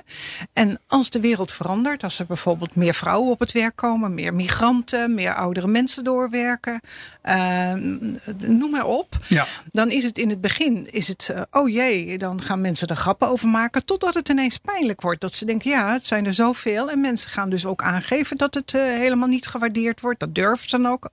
En 0.52 0.80
als 0.86 1.10
de 1.10 1.20
wereld 1.20 1.52
verandert, 1.52 2.02
als 2.02 2.18
er 2.18 2.26
bijvoorbeeld 2.26 2.74
meer 2.74 2.94
vrouwen 2.94 3.30
op 3.30 3.38
het 3.38 3.52
werk 3.52 3.76
komen, 3.76 4.14
meer 4.14 4.34
migranten, 4.34 5.14
meer 5.14 5.34
oudere 5.34 5.66
mensen 5.66 6.04
doorwerken, 6.04 6.80
eh, 7.22 7.72
noem 8.36 8.70
maar 8.70 8.86
op. 8.86 9.18
Ja. 9.28 9.46
Dan 9.70 9.90
is 9.90 10.04
het 10.04 10.18
in 10.18 10.30
het 10.30 10.40
begin, 10.40 10.92
is 10.92 11.08
het, 11.08 11.30
eh, 11.34 11.42
oh 11.50 11.68
jee, 11.68 12.18
dan 12.18 12.42
gaan 12.42 12.60
mensen 12.60 12.88
er 12.88 12.96
grappen 12.96 13.28
over 13.28 13.48
maken. 13.48 13.84
Totdat 13.84 14.14
het 14.14 14.28
ineens 14.28 14.58
pijnlijk 14.58 15.00
wordt. 15.00 15.20
Dat 15.20 15.34
ze 15.34 15.44
denken, 15.44 15.70
ja, 15.70 15.92
het 15.92 16.06
zijn 16.06 16.26
er 16.26 16.34
zoveel. 16.34 16.90
En 16.90 17.00
mensen 17.00 17.30
gaan 17.30 17.50
dus 17.50 17.66
ook 17.66 17.82
aangeven 17.82 18.36
dat 18.36 18.54
het 18.54 18.74
eh, 18.74 18.82
helemaal 18.82 19.28
niet 19.28 19.46
gewaardeerd 19.46 20.00
wordt. 20.00 20.20
Dat 20.20 20.34
durven 20.34 20.68
ze 20.68 20.76
dan 20.76 20.86
ook, 20.92 21.08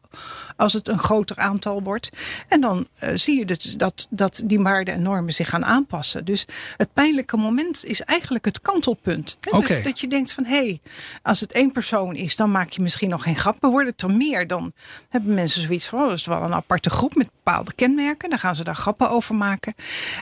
als 0.56 0.74
het 0.74 0.88
een 0.88 1.00
groter 1.00 1.38
aantal 1.38 1.82
wordt. 1.84 2.10
En 2.48 2.62
dan 2.62 2.88
zie 3.14 3.40
je 3.40 3.46
dus 3.46 3.76
dat, 3.78 4.08
dat 4.10 4.42
die 4.46 4.60
waarden 4.60 4.94
en 4.94 5.02
normen 5.02 5.34
zich 5.34 5.50
gaan 5.50 5.66
aanpassen. 5.66 6.26
Dus 6.26 6.46
het 6.78 6.94
pijnlijke 6.94 7.38
moment 7.38 7.86
is 7.86 8.02
eigenlijk 8.02 8.46
het 8.46 8.62
kantelpunt. 8.74 9.38
Hè? 9.40 9.60
Dus 9.60 9.84
dat 9.84 10.00
je 10.00 10.08
denkt 10.08 10.34
van, 10.34 10.46
hé, 10.46 10.56
hey, 10.56 10.82
als 11.22 11.40
het 11.40 11.52
één 11.52 11.72
persoon 11.72 12.16
is, 12.16 12.36
dan 12.36 12.52
maak 12.52 12.70
je 12.70 12.82
misschien 12.82 13.10
nog 13.10 13.24
geen 13.24 13.36
grappen. 13.36 13.70
Wordt 13.70 13.90
het 13.90 14.02
er 14.02 14.12
meer, 14.12 14.48
dan 14.48 14.74
hebben 15.10 15.34
mensen 15.34 15.62
zoiets 15.62 15.86
van, 15.86 16.00
oh, 16.02 16.08
dat 16.10 16.18
is 16.18 16.26
wel 16.26 16.42
een 16.42 16.54
aparte 16.54 16.90
groep 16.90 17.16
met 17.16 17.30
bepaalde 17.44 17.74
kenmerken. 17.76 18.30
Dan 18.30 18.40
gaan 18.40 18.56
ze 18.56 18.64
daar 18.64 18.76
grappen 18.76 19.10
over 19.10 19.36
maken. 19.36 19.74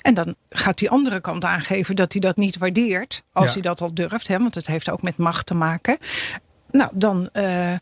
En 0.01 0.13
dan 0.13 0.35
gaat 0.49 0.77
die 0.77 0.89
andere 0.89 1.21
kant 1.21 1.43
aangeven 1.43 1.95
dat 1.95 2.11
hij 2.11 2.21
dat 2.21 2.37
niet 2.37 2.57
waardeert. 2.57 3.23
Als 3.33 3.45
Ja. 3.45 3.51
hij 3.53 3.61
dat 3.61 3.81
al 3.81 3.93
durft, 3.93 4.27
hè, 4.27 4.37
want 4.37 4.55
het 4.55 4.67
heeft 4.67 4.89
ook 4.89 5.01
met 5.01 5.17
macht 5.17 5.45
te 5.45 5.53
maken. 5.53 5.97
Nou, 6.71 6.89
dan 6.93 7.29
eh, 7.33 7.71
eh, 7.73 7.77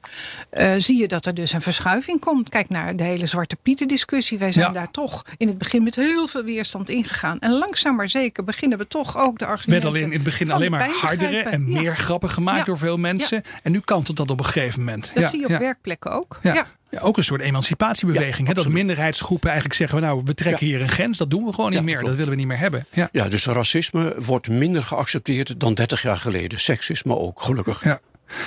zie 0.78 1.00
je 1.00 1.08
dat 1.08 1.26
er 1.26 1.34
dus 1.34 1.52
een 1.54 1.62
verschuiving 1.62 2.20
komt. 2.20 2.50
Kijk 2.50 2.70
naar 2.70 2.96
de 2.96 3.04
hele 3.04 3.26
Zwarte 3.26 3.56
Pieten 3.62 3.88
discussie. 3.88 4.38
Wij 4.38 4.52
zijn 4.52 4.66
Ja. 4.66 4.72
daar 4.74 4.92
toch 4.92 5.26
in 5.38 5.48
het 5.48 5.58
begin 5.58 5.84
met 5.84 5.96
heel 5.96 6.28
veel 6.28 6.44
weerstand 6.44 6.90
ingegaan. 6.90 7.40
En 7.40 7.52
langzaam 7.58 7.96
maar 7.96 8.10
zeker 8.10 8.44
beginnen 8.44 8.78
we 8.78 8.88
toch 8.88 9.18
ook 9.18 9.40
de 9.40 9.46
werd 9.46 9.58
argumenten... 9.58 9.90
alleen 9.90 10.04
in 10.04 10.12
het 10.12 10.24
begin 10.24 10.52
alleen 10.52 10.72
maar 10.72 10.90
hardere 10.90 11.40
en 11.42 11.72
Ja. 11.72 11.80
meer 11.82 11.98
grappen 11.98 12.30
gemaakt 12.30 12.58
Ja. 12.58 12.64
door 12.64 12.78
veel 12.78 12.98
mensen. 12.98 13.44
En 13.64 13.72
nu 13.72 13.80
kantelt 13.80 14.18
dat 14.18 14.30
op 14.32 14.40
een 14.40 14.46
gegeven 14.46 14.80
moment. 14.80 15.12
Dat 15.14 15.24
Ja, 15.24 15.30
zie 15.30 15.40
je 15.40 15.46
op 15.46 15.52
ja. 15.52 15.60
werkplekken 15.60 16.12
ook. 16.12 16.40
Ja. 16.44 16.54
Ja. 16.54 16.66
Ja, 16.92 17.00
ook 17.00 17.18
een 17.18 17.24
soort 17.24 17.42
emancipatiebeweging. 17.42 18.48
hè? 18.48 18.54
Dat 18.54 18.68
minderheidsgroepen 18.68 19.48
eigenlijk 19.50 19.80
zeggen: 19.80 20.00
we, 20.00 20.06
nou, 20.06 20.22
we 20.26 20.34
trekken 20.34 20.66
hier 20.66 20.82
een 20.82 20.90
grens. 20.90 21.18
Dat 21.18 21.30
doen 21.30 21.46
we 21.46 21.54
gewoon 21.54 21.70
niet 21.70 21.80
Ja, 21.80 21.86
meer. 21.86 22.00
Dat 22.00 22.16
willen 22.16 22.30
we 22.30 22.36
niet 22.36 22.48
meer 22.48 22.58
hebben. 22.58 22.86
Ja. 22.92 23.10
Ja, 23.12 23.28
dus 23.30 23.46
racisme 23.46 24.16
wordt 24.18 24.48
minder 24.50 24.84
geaccepteerd 24.84 25.60
dan 25.60 25.74
30 25.74 26.02
jaar 26.02 26.18
geleden. 26.18 26.60
Seksisme 26.60 27.16
ook, 27.16 27.42
gelukkig. 27.42 27.84
Ja. 27.84 28.00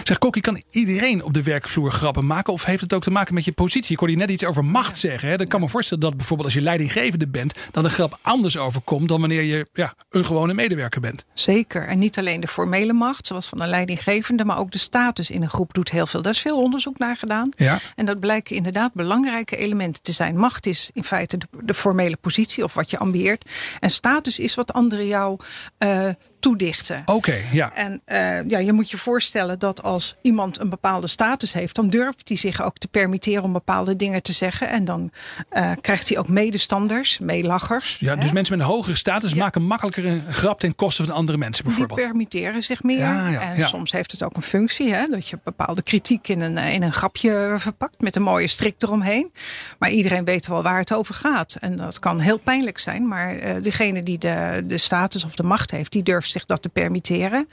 Zeg, 0.03 0.19
Kokkie, 0.19 0.43
kan 0.43 0.63
iedereen 0.71 1.23
op 1.23 1.33
de 1.33 1.43
werkvloer 1.43 1.93
grappen 1.93 2.27
maken? 2.27 2.53
Of 2.53 2.65
heeft 2.65 2.81
het 2.81 2.93
ook 2.93 3.03
te 3.03 3.11
maken 3.11 3.35
met 3.35 3.45
je 3.45 3.53
positie? 3.53 3.93
Ik 3.93 3.99
hoorde 3.99 4.15
je 4.15 4.21
net 4.21 4.31
iets 4.31 4.45
over 4.45 4.65
macht 4.65 4.99
zeggen. 4.99 5.29
Hè? 5.29 5.37
Dan 5.37 5.47
kan 5.47 5.61
me 5.61 5.69
voorstellen 5.69 6.03
dat 6.03 6.17
bijvoorbeeld 6.17 6.49
als 6.49 6.59
je 6.59 6.65
leidinggevende 6.65 7.29
bent... 7.29 7.55
dan 7.71 7.83
de 7.83 7.91
grap 7.91 8.19
anders 8.23 8.59
overkomt 8.59 9.09
dan 9.09 9.21
wanneer 9.21 9.43
je 9.43 9.67
ja, 9.73 9.95
een 10.11 10.25
gewone 10.25 10.55
medewerker 10.55 11.01
bent. 11.01 11.25
Zeker. 11.35 11.87
En 11.87 11.99
niet 11.99 12.19
alleen 12.19 12.41
de 12.41 12.49
formele 12.49 12.93
macht, 12.93 13.27
zoals 13.27 13.47
van 13.47 13.61
een 13.61 13.69
leidinggevende, 13.69 14.45
maar 14.45 14.59
ook 14.59 14.71
de 14.71 14.79
status 14.79 15.31
in 15.31 15.43
een 15.43 15.49
groep 15.49 15.75
doet 15.75 15.91
heel 15.91 16.07
veel. 16.07 16.23
Daar 16.23 16.33
is 16.33 16.41
veel 16.41 16.57
onderzoek 16.57 16.99
naar 16.99 17.17
gedaan. 17.17 17.49
Ja. 17.57 17.79
En 17.97 18.07
dat 18.07 18.21
blijken 18.21 18.57
inderdaad 18.57 18.93
belangrijke 18.95 19.57
elementen 19.57 20.03
te 20.03 20.13
zijn. 20.13 20.37
Macht 20.37 20.67
is 20.67 20.91
in 20.93 21.05
feite 21.05 21.39
de, 21.39 21.47
de 21.63 21.75
formele 21.75 22.17
positie 22.17 22.65
of 22.65 22.75
wat 22.75 22.91
je 22.91 22.99
ambieert. 22.99 23.51
En 23.81 23.91
status 23.91 24.39
is 24.39 24.55
wat 24.55 24.73
anderen 24.73 25.07
jou 25.07 25.39
eh, 25.79 26.09
toedichten. 26.43 27.03
Oké, 27.07 27.37
ja. 27.53 27.73
En 27.75 28.01
uh, 28.07 28.49
ja, 28.49 28.59
je 28.59 28.73
moet 28.73 28.91
je 28.91 28.99
voorstellen 28.99 29.59
dat 29.59 29.83
als 29.83 30.17
iemand 30.23 30.61
een 30.61 30.69
bepaalde 30.69 31.07
status 31.07 31.53
heeft, 31.53 31.75
dan 31.75 31.89
durft 31.89 32.29
hij 32.29 32.37
zich 32.37 32.63
ook 32.63 32.79
te 32.79 32.89
permitteren 32.89 33.43
om 33.43 33.53
bepaalde 33.53 33.97
dingen 33.97 34.23
te 34.23 34.33
zeggen. 34.33 34.69
En 34.69 34.85
dan 34.85 35.11
uh, 35.53 35.71
krijgt 35.81 36.09
hij 36.09 36.19
ook 36.19 36.29
medestanders, 36.29 37.19
meelachers. 37.19 37.97
Ja, 38.01 38.17
dus 38.17 38.33
mensen 38.33 38.59
met 38.59 38.67
een 38.67 38.73
hogere 38.73 38.97
status 38.97 39.33
ja. 39.33 39.39
maken 39.39 39.63
makkelijker 39.63 40.07
een 40.07 40.23
grap 40.31 40.61
ten 40.61 40.75
koste 40.75 41.05
van 41.05 41.15
andere 41.15 41.39
mensen, 41.39 41.65
bijvoorbeeld. 41.65 41.99
Die 41.99 42.09
permitteren 42.09 42.63
zich 42.63 42.83
meer. 42.83 42.99
Ja, 42.99 43.29
ja, 43.29 43.41
en 43.41 43.65
soms 43.65 43.93
heeft 43.93 44.13
het 44.13 44.23
ook 44.23 44.37
een 44.37 44.43
functie, 44.43 44.95
hè, 44.95 45.07
dat 45.07 45.29
je 45.29 45.39
bepaalde 45.45 45.83
kritiek 45.83 46.29
in 46.29 46.41
een, 46.41 46.59
in 46.59 46.83
een 46.83 46.93
grapje 46.93 47.55
verpakt 47.59 48.01
met 48.01 48.17
een 48.17 48.23
mooie 48.23 48.49
strik 48.49 48.75
eromheen. 48.79 49.33
Maar 49.79 49.91
iedereen 49.91 50.25
weet 50.25 50.47
wel 50.47 50.63
waar 50.63 50.79
het 50.79 50.95
over 50.95 51.15
gaat. 51.15 51.57
En 51.61 51.77
dat 51.77 51.99
kan 51.99 52.21
heel 52.21 52.39
pijnlijk 52.39 52.79
zijn, 52.79 53.09
maar 53.09 53.35
uh, 53.35 53.63
degene 53.63 54.03
die 54.03 54.19
de, 54.19 54.63
de 54.67 54.79
status 54.79 55.25
of 55.25 55.35
de 55.35 55.43
macht 55.43 55.71
heeft, 55.71 55.93
die 55.93 56.03
durft 56.03 56.31
zich 56.33 56.47
dat 56.47 56.63
te 56.63 56.69
permitteren. 56.69 57.49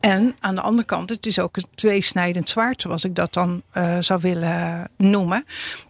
En 0.00 0.34
aan 0.40 0.54
de 0.54 0.60
andere 0.60 0.86
kant, 0.86 1.10
het 1.10 1.26
is 1.26 1.38
ook 1.38 1.56
een 1.56 1.66
tweesnijdend 1.74 2.48
zwaard, 2.48 2.82
zoals 2.82 3.04
ik 3.04 3.14
dat 3.14 3.32
dan 3.32 3.62
uh, 3.74 3.96
zou 4.00 4.20
willen 4.20 4.88
noemen. 4.96 5.44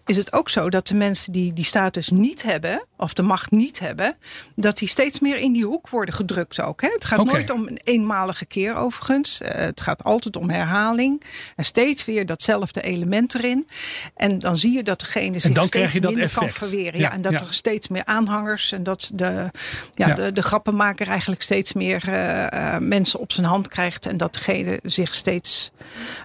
Is 0.06 0.16
het 0.16 0.32
ook 0.32 0.48
zo 0.48 0.70
dat 0.70 0.86
de 0.86 0.94
mensen 0.94 1.32
die 1.32 1.52
die 1.52 1.64
status 1.64 2.08
niet 2.08 2.42
hebben, 2.42 2.86
of 3.02 3.12
de 3.14 3.22
macht 3.22 3.50
niet 3.50 3.78
hebben, 3.78 4.16
dat 4.54 4.78
die 4.78 4.88
steeds 4.88 5.20
meer 5.20 5.36
in 5.36 5.52
die 5.52 5.64
hoek 5.64 5.88
worden 5.88 6.14
gedrukt 6.14 6.60
ook. 6.60 6.80
Hè? 6.80 6.88
Het 6.88 7.04
gaat 7.04 7.24
nooit 7.24 7.50
om 7.50 7.66
een 7.66 7.80
eenmalige 7.84 8.44
keer 8.44 8.74
overigens. 8.74 9.40
Uh, 9.42 9.48
het 9.48 9.80
gaat 9.80 10.04
altijd 10.04 10.36
om 10.36 10.50
herhaling. 10.50 11.22
En 11.56 11.64
steeds 11.64 12.04
weer 12.04 12.26
datzelfde 12.26 12.82
element 12.82 13.34
erin. 13.34 13.68
En 14.16 14.38
dan 14.38 14.56
zie 14.56 14.72
je 14.72 14.82
dat 14.82 15.00
degene 15.00 15.38
zich 15.38 15.50
steeds 15.50 15.68
krijg 15.68 15.92
je 15.92 16.00
dat 16.00 16.10
minder 16.10 16.32
kan 16.34 16.48
verweren. 16.50 16.98
Ja, 16.98 17.08
Ja, 17.08 17.12
en 17.12 17.22
dat 17.22 17.32
ja. 17.32 17.40
er 17.40 17.46
steeds 17.54 17.88
meer 17.88 18.04
aanhangers 18.04 18.72
en 18.72 18.82
dat 18.82 19.10
de, 19.14 19.24
ja, 19.94 20.06
Ja. 20.06 20.14
de, 20.14 20.32
de 20.32 20.42
grappenmaker 20.42 21.08
eigenlijk 21.08 21.42
steeds 21.42 21.72
meer 21.72 22.02
uh, 22.08 22.78
mensen 22.78 23.20
op 23.20 23.32
zijn 23.32 23.46
hand 23.46 23.68
krijgt. 23.68 24.06
En 24.06 24.16
dat 24.16 24.34
degene 24.34 24.80
zich 24.82 25.14
steeds, 25.14 25.70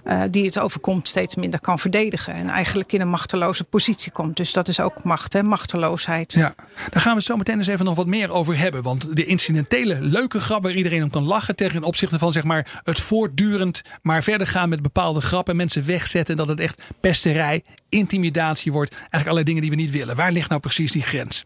uh, 0.04 0.22
die 0.30 0.44
het 0.44 0.58
overkomt, 0.58 1.08
steeds 1.08 1.34
minder 1.34 1.60
kan 1.60 1.78
verdedigen. 1.78 2.32
En 2.32 2.48
eigenlijk 2.48 2.92
in 2.92 3.00
een 3.00 3.08
machteloze 3.08 3.64
positie 3.64 4.12
komt. 4.12 4.36
Dus 4.36 4.52
dat 4.52 4.68
is 4.68 4.80
ook 4.80 5.02
macht, 5.02 5.32
hè? 5.32 5.42
machteloosheid. 5.42 6.32
Ja, 6.32 6.54
daar 6.90 7.02
gaan 7.02 7.16
we 7.16 7.22
zo 7.22 7.36
meteen 7.36 7.58
eens 7.58 7.66
even 7.66 7.84
nog 7.84 7.96
wat 7.96 8.06
meer 8.06 8.30
over 8.30 8.58
hebben. 8.58 8.82
Want 8.82 9.16
de 9.16 9.24
incidentele 9.24 9.98
leuke 10.00 10.40
grap 10.40 10.62
waar 10.62 10.72
iedereen 10.72 11.02
om 11.02 11.10
kan 11.10 11.24
lachen... 11.24 11.56
tegen 11.56 11.82
opzichte 11.82 12.18
van 12.18 12.32
zeg 12.32 12.44
maar, 12.44 12.80
het 12.84 13.00
voortdurend 13.00 13.82
maar 14.02 14.22
verder 14.22 14.46
gaan 14.46 14.68
met 14.68 14.82
bepaalde 14.82 15.20
grappen... 15.20 15.56
mensen 15.56 15.86
wegzetten 15.86 16.36
dat 16.36 16.48
het 16.48 16.60
echt 16.60 16.82
pesterij, 17.00 17.64
intimidatie 17.88 18.72
wordt. 18.72 18.92
Eigenlijk 18.92 19.22
allerlei 19.22 19.44
dingen 19.44 19.62
die 19.62 19.70
we 19.70 19.76
niet 19.76 19.90
willen. 19.90 20.16
Waar 20.16 20.32
ligt 20.32 20.48
nou 20.48 20.60
precies 20.60 20.92
die 20.92 21.02
grens? 21.02 21.44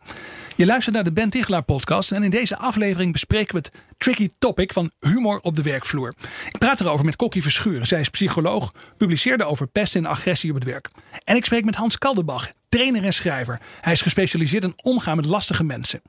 Je 0.57 0.67
luistert 0.67 0.95
naar 0.95 1.05
de 1.05 1.13
Ben 1.13 1.31
Tichelaar 1.31 1.63
podcast 1.63 2.13
en 2.13 2.23
in 2.23 2.31
deze 2.31 2.59
aflevering 2.59 3.13
bespreken 3.13 3.55
we 3.55 3.61
het 3.61 3.83
tricky 3.99 4.31
topic 4.39 4.73
van 4.73 4.91
humor 5.01 5.41
op 5.41 5.57
de 5.57 5.63
werkvloer. 5.63 6.15
Ik 6.47 6.59
praat 6.59 6.81
erover 6.81 7.05
met 7.05 7.17
Kokkie 7.17 7.43
Verschuren. 7.43 7.87
Zij 7.87 8.01
is 8.01 8.09
psycholoog, 8.09 8.73
publiceerde 8.97 9.45
over 9.45 9.67
pest 9.67 9.97
en 9.97 10.07
agressie 10.07 10.51
op 10.51 10.57
het 10.57 10.65
werk. 10.65 10.91
En 11.25 11.37
ik 11.37 11.45
spreek 11.45 11.65
met 11.65 11.75
Hans 11.75 11.99
Kaldenbach, 11.99 12.51
trainer 12.69 13.05
en 13.05 13.13
schrijver. 13.13 13.61
Hij 13.81 13.93
is 13.93 14.03
gespecialiseerd 14.03 14.65
in 14.65 14.75
omgaan 14.83 15.17
met 15.17 15.25
lastige 15.25 15.65
mensen. 15.65 16.03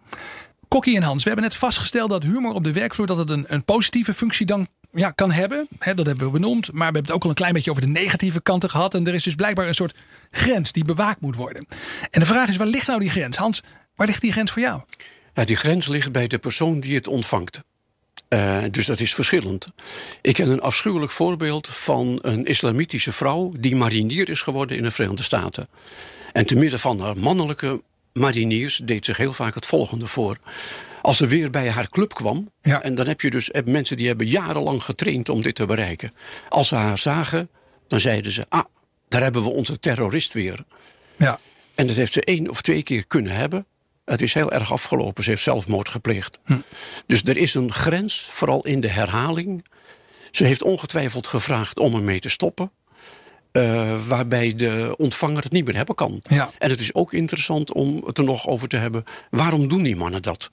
Kokkie 0.68 0.96
en 0.96 1.04
Hans, 1.04 1.24
we 1.24 1.30
hebben 1.30 1.48
net 1.50 1.58
vastgesteld 1.58 2.10
dat 2.10 2.24
humor 2.24 2.54
op 2.54 2.63
de 2.63 2.74
werkvloer 2.74 3.08
dat 3.08 3.18
het 3.18 3.30
een, 3.30 3.46
een 3.48 3.66
positieve 3.66 4.13
functie 4.13 4.46
dan 4.46 4.68
ja, 4.94 5.12
kan 5.12 5.32
hebben. 5.32 5.68
Hè, 5.80 5.94
dat 5.94 6.06
hebben 6.06 6.26
we 6.26 6.32
benoemd. 6.32 6.72
Maar 6.72 6.78
we 6.78 6.84
hebben 6.84 7.02
het 7.02 7.12
ook 7.12 7.24
al 7.24 7.30
een 7.30 7.36
klein 7.36 7.54
beetje 7.54 7.70
over 7.70 7.82
de 7.82 7.92
negatieve 7.92 8.42
kanten 8.42 8.70
gehad. 8.70 8.94
En 8.94 9.08
er 9.08 9.14
is 9.14 9.24
dus 9.24 9.36
blijkbaar 9.36 9.68
een 9.68 9.76
soort 9.76 9.96
grens 10.32 10.72
die 10.72 10.84
bewaakt 10.84 11.22
moet 11.22 11.36
worden. 11.36 11.66
En 12.12 12.20
de 12.20 12.26
vraag 12.26 12.50
is, 12.50 12.58
waar 12.58 12.68
ligt 12.68 12.88
nou 12.88 13.00
die 13.00 13.10
grens? 13.10 13.38
Hans, 13.38 13.62
waar 13.96 14.08
ligt 14.08 14.22
die 14.22 14.32
grens 14.32 14.52
voor 14.52 14.62
jou? 14.62 14.82
Ja, 15.34 15.44
die 15.46 15.56
grens 15.56 15.88
ligt 15.88 16.12
bij 16.12 16.28
de 16.28 16.38
persoon 16.38 16.80
die 16.80 16.96
het 16.96 17.08
ontvangt. 17.08 17.62
Uh, 18.30 18.64
dus 18.72 18.86
dat 18.86 19.00
is 19.00 19.14
verschillend. 19.14 19.68
Ik 20.22 20.34
ken 20.34 20.50
een 20.50 20.62
afschuwelijk 20.62 21.12
voorbeeld 21.12 21.68
van 21.68 22.20
een 22.22 22.46
islamitische 22.46 23.12
vrouw 23.12 23.52
die 23.60 23.76
marinier 23.76 24.30
is 24.30 24.42
geworden 24.42 24.78
in 24.78 24.84
de 24.84 24.92
Verenigde 24.92 25.24
Staten. 25.24 25.68
En 26.34 26.46
te 26.46 26.56
midden 26.56 26.80
van 26.80 27.00
haar 27.00 27.18
mannelijke 27.18 27.82
mariniers 28.14 28.82
deed 28.84 29.06
zich 29.06 29.18
heel 29.18 29.34
vaak 29.34 29.56
het 29.56 29.66
volgende 29.66 30.08
voor. 30.08 30.38
Als 31.03 31.17
ze 31.17 31.27
weer 31.27 31.50
bij 31.50 31.69
haar 31.69 31.89
club 31.89 32.13
kwam, 32.13 32.51
Ja. 32.62 32.81
en 32.81 32.95
dan 32.95 33.07
heb 33.07 33.22
je 33.22 33.29
dus 33.29 33.50
heb 33.51 33.67
mensen 33.67 33.98
die 33.98 34.07
hebben 34.07 34.27
jarenlang 34.27 34.83
getraind 34.83 35.29
om 35.29 35.41
dit 35.41 35.55
te 35.55 35.65
bereiken. 35.65 36.13
Als 36.50 36.67
ze 36.67 36.75
haar 36.75 36.98
zagen, 36.98 37.50
dan 37.88 38.00
zeiden 38.00 38.31
ze: 38.31 38.45
Ah, 38.50 38.63
daar 39.07 39.22
hebben 39.22 39.43
we 39.43 39.50
onze 39.50 39.79
terrorist 39.79 40.33
weer. 40.33 40.63
Ja, 41.17 41.39
En 41.75 41.88
dat 41.88 41.95
heeft 41.95 42.13
ze 42.13 42.22
één 42.24 42.50
of 42.50 42.62
twee 42.62 42.83
keer 42.83 43.07
kunnen 43.07 43.36
hebben. 43.36 43.65
Het 44.05 44.22
is 44.22 44.33
heel 44.33 44.51
erg 44.51 44.72
afgelopen. 44.72 45.24
Ze 45.24 45.29
heeft 45.29 45.43
zelfmoord 45.43 45.89
gepleegd. 45.89 46.39
Hm. 46.45 46.57
Dus 47.05 47.24
er 47.24 47.38
is 47.38 47.53
een 47.53 47.72
grens, 47.72 48.27
vooral 48.29 48.65
in 48.65 48.79
de 48.79 48.88
herhaling. 48.89 49.65
Ze 50.31 50.45
heeft 50.45 50.63
ongetwijfeld 50.63 51.27
gevraagd 51.27 51.79
om 51.79 51.95
ermee 51.95 52.19
te 52.19 52.29
stoppen. 52.29 52.72
eh, 53.51 53.95
waarbij 54.07 54.55
de 54.55 54.93
ontvanger 54.98 55.43
het 55.43 55.51
niet 55.51 55.65
meer 55.65 55.75
hebben 55.75 55.95
kan. 55.95 56.19
Ja. 56.29 56.51
En 56.57 56.69
het 56.69 56.79
is 56.79 56.93
ook 56.93 57.13
interessant 57.13 57.74
om 57.74 58.03
het 58.05 58.17
er 58.17 58.24
nog 58.24 58.48
over 58.48 58.67
te 58.67 58.77
hebben. 58.77 59.03
Waarom 59.29 59.67
doen 59.67 59.83
die 59.83 59.95
mannen 59.95 60.22
dat? 60.22 60.50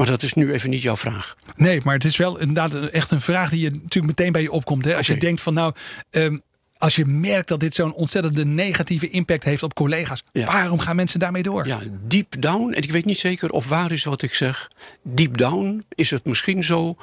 Maar 0.00 0.08
dat 0.08 0.22
is 0.22 0.34
nu 0.34 0.52
even 0.52 0.70
niet 0.70 0.82
jouw 0.82 0.96
vraag. 0.96 1.36
nee, 1.56 1.80
maar 1.84 1.94
het 1.94 2.04
is 2.04 2.16
wel 2.16 2.38
inderdaad 2.38 2.74
echt 2.74 3.10
een 3.10 3.20
vraag 3.20 3.50
die 3.50 3.60
je 3.60 3.70
natuurlijk 3.70 4.06
meteen 4.06 4.32
bij 4.32 4.42
je 4.42 4.52
opkomt. 4.52 4.84
Hè? 4.84 4.96
Als 4.96 5.06
je 5.06 5.16
denkt 5.16 5.42
van 5.42 5.54
nou, 5.54 5.74
ehm, 6.10 6.38
als 6.78 6.96
je 6.96 7.04
merkt 7.04 7.48
dat 7.48 7.60
dit 7.60 7.74
zo'n 7.74 7.94
ontzettende 7.94 8.44
negatieve 8.44 9.08
impact 9.08 9.44
heeft 9.44 9.62
op 9.62 9.74
collega's. 9.74 10.22
Ja. 10.32 10.46
Waarom 10.46 10.78
gaan 10.78 10.96
mensen 10.96 11.18
daarmee 11.18 11.42
door? 11.42 11.66
Ja, 11.66 11.78
deep 12.06 12.42
down, 12.42 12.72
en 12.72 12.82
ik 12.82 12.90
weet 12.90 13.04
niet 13.04 13.18
zeker 13.18 13.50
of 13.50 13.68
waar 13.68 13.92
is 13.92 14.04
wat 14.04 14.22
ik 14.22 14.34
zeg. 14.34 14.68
Deep 15.02 15.36
down 15.36 15.84
is 15.88 16.10
het 16.10 16.24
misschien 16.24 16.64
zo 16.64 16.96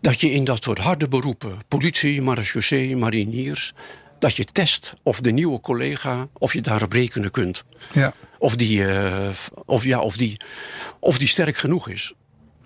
dat 0.00 0.20
je 0.20 0.30
in 0.30 0.44
dat 0.44 0.62
soort 0.62 0.78
harde 0.78 1.08
beroepen, 1.08 1.52
politie, 1.68 2.22
marechaussee, 2.22 2.96
mariniers, 2.96 3.72
dat 4.18 4.36
je 4.36 4.44
test 4.44 4.94
of 5.02 5.20
de 5.20 5.30
nieuwe 5.30 5.60
collega, 5.60 6.28
of 6.38 6.52
je 6.52 6.60
daarop 6.60 6.92
rekenen 6.92 7.30
kunt. 7.30 7.64
Ja. 7.92 8.12
Of 8.40 8.56
die, 8.56 8.84
eh, 8.86 9.28
of, 9.64 9.84
ja, 9.84 10.00
of, 10.00 10.16
die, 10.16 10.40
of 11.00 11.18
die 11.18 11.28
sterk 11.28 11.56
genoeg 11.56 11.88
is. 11.88 12.14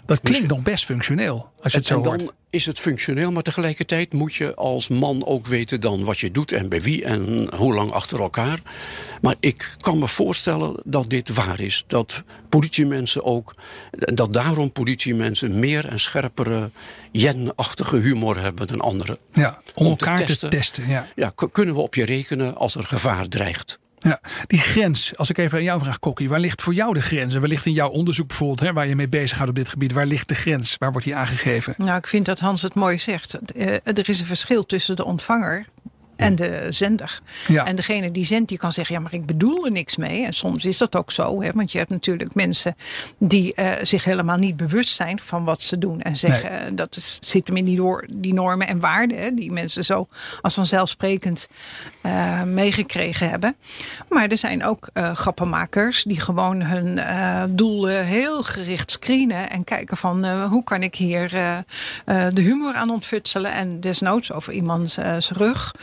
Dat 0.06 0.20
klinkt 0.20 0.48
nog 0.48 0.62
best 0.62 0.84
functioneel 0.84 1.50
als 1.62 1.72
je 1.72 1.78
het 1.78 1.86
zo 1.86 1.94
en 1.94 2.06
hoort. 2.06 2.18
dan 2.18 2.32
is 2.50 2.66
het 2.66 2.78
functioneel, 2.78 3.32
maar 3.32 3.42
tegelijkertijd 3.42 4.12
moet 4.12 4.34
je 4.34 4.54
als 4.54 4.88
man 4.88 5.26
ook 5.26 5.46
weten 5.46 5.80
dan 5.80 6.04
wat 6.04 6.18
je 6.18 6.30
doet 6.30 6.52
en 6.52 6.68
bij 6.68 6.82
wie 6.82 7.04
en 7.04 7.48
hoe 7.56 7.74
lang 7.74 7.90
achter 7.90 8.20
elkaar. 8.20 8.60
Maar 9.20 9.34
ik 9.40 9.74
kan 9.80 9.98
me 9.98 10.08
voorstellen 10.08 10.82
dat 10.84 11.10
dit 11.10 11.28
waar 11.28 11.60
is. 11.60 11.84
Dat 11.86 12.22
politiemensen 12.48 13.24
ook, 13.24 13.54
dat 13.90 14.32
daarom 14.32 14.72
politiemensen 14.72 15.58
meer 15.58 15.86
en 15.86 16.00
scherpere 16.00 16.70
jen-achtige 17.12 17.96
humor 17.96 18.40
hebben 18.40 18.66
dan 18.66 18.80
anderen. 18.80 19.18
Ja, 19.32 19.58
om, 19.74 19.86
om 19.86 19.96
te 19.96 20.04
elkaar 20.04 20.18
te 20.18 20.24
testen. 20.24 20.50
testen. 20.50 20.88
Ja. 20.88 21.06
Ja, 21.14 21.32
kunnen 21.52 21.74
we 21.74 21.80
op 21.80 21.94
je 21.94 22.04
rekenen 22.04 22.56
als 22.56 22.74
er 22.74 22.84
gevaar 22.84 23.28
dreigt? 23.28 23.78
Ja, 24.04 24.20
die 24.46 24.58
grens, 24.58 25.16
als 25.16 25.30
ik 25.30 25.38
even 25.38 25.58
aan 25.58 25.64
jou 25.64 25.80
vraag, 25.80 25.98
Kokkie, 25.98 26.28
waar 26.28 26.40
ligt 26.40 26.62
voor 26.62 26.74
jou 26.74 26.94
de 26.94 27.02
grens? 27.02 27.34
En 27.34 27.40
waar 27.40 27.48
ligt 27.48 27.66
in 27.66 27.72
jouw 27.72 27.88
onderzoek 27.88 28.28
bijvoorbeeld, 28.28 28.60
hè, 28.60 28.72
waar 28.72 28.88
je 28.88 28.96
mee 28.96 29.08
bezig 29.08 29.38
gaat 29.38 29.48
op 29.48 29.54
dit 29.54 29.68
gebied, 29.68 29.92
waar 29.92 30.06
ligt 30.06 30.28
de 30.28 30.34
grens? 30.34 30.76
Waar 30.78 30.90
wordt 30.90 31.06
die 31.06 31.16
aangegeven? 31.16 31.74
Nou, 31.76 31.98
ik 31.98 32.06
vind 32.06 32.26
dat 32.26 32.40
Hans 32.40 32.62
het 32.62 32.74
mooi 32.74 32.98
zegt. 32.98 33.34
Eh, 33.56 33.66
er 33.84 34.08
is 34.08 34.20
een 34.20 34.26
verschil 34.26 34.66
tussen 34.66 34.96
de 34.96 35.04
ontvanger 35.04 35.66
en 36.16 36.36
de 36.36 36.66
zender. 36.70 37.20
Ja. 37.48 37.66
En 37.66 37.76
degene 37.76 38.10
die 38.10 38.24
zendt, 38.24 38.48
die 38.48 38.58
kan 38.58 38.72
zeggen: 38.72 38.94
ja, 38.94 39.00
maar 39.00 39.14
ik 39.14 39.26
bedoel 39.26 39.64
er 39.64 39.70
niks 39.70 39.96
mee. 39.96 40.24
En 40.24 40.32
soms 40.32 40.64
is 40.64 40.78
dat 40.78 40.96
ook 40.96 41.10
zo, 41.10 41.42
hè, 41.42 41.52
want 41.52 41.72
je 41.72 41.78
hebt 41.78 41.90
natuurlijk 41.90 42.34
mensen 42.34 42.74
die 43.18 43.54
eh, 43.54 43.84
zich 43.84 44.04
helemaal 44.04 44.36
niet 44.36 44.56
bewust 44.56 44.94
zijn 44.94 45.20
van 45.20 45.44
wat 45.44 45.62
ze 45.62 45.78
doen. 45.78 46.00
En 46.00 46.16
zeggen: 46.16 46.50
Nee. 46.50 46.60
eh, 46.60 46.72
dat 46.74 46.96
is, 46.96 47.18
zit 47.20 47.46
hem 47.46 47.56
in 47.56 47.64
die, 47.64 47.76
door, 47.76 48.06
die 48.10 48.34
normen 48.34 48.66
en 48.66 48.80
waarden, 48.80 49.18
hè, 49.18 49.34
die 49.34 49.52
mensen 49.52 49.84
zo 49.84 50.06
als 50.40 50.54
vanzelfsprekend 50.54 51.48
eh, 52.04 52.42
meegekregen 52.42 53.30
hebben. 53.30 53.56
Maar 54.08 54.28
er 54.28 54.38
zijn 54.38 54.64
ook 54.64 54.88
eh, 54.92 55.14
grappenmakers 55.14 56.02
die 56.02 56.20
gewoon 56.20 56.62
hun 56.62 57.00
doel 57.56 57.88
eh, 57.88 58.00
heel 58.00 58.42
gericht 58.42 58.90
screenen 58.90 59.50
en 59.50 59.64
kijken 59.64 59.96
van 59.96 60.42
hoe 60.42 60.64
kan 60.64 60.82
ik 60.82 60.94
hier 60.94 61.28
de 62.34 62.40
humor 62.40 62.74
aan 62.74 62.90
ontfutselen 62.90 63.52
en 63.52 63.80
desnoods 63.80 64.32
over 64.32 64.52
iemands 64.52 64.98
rug. 65.28 65.74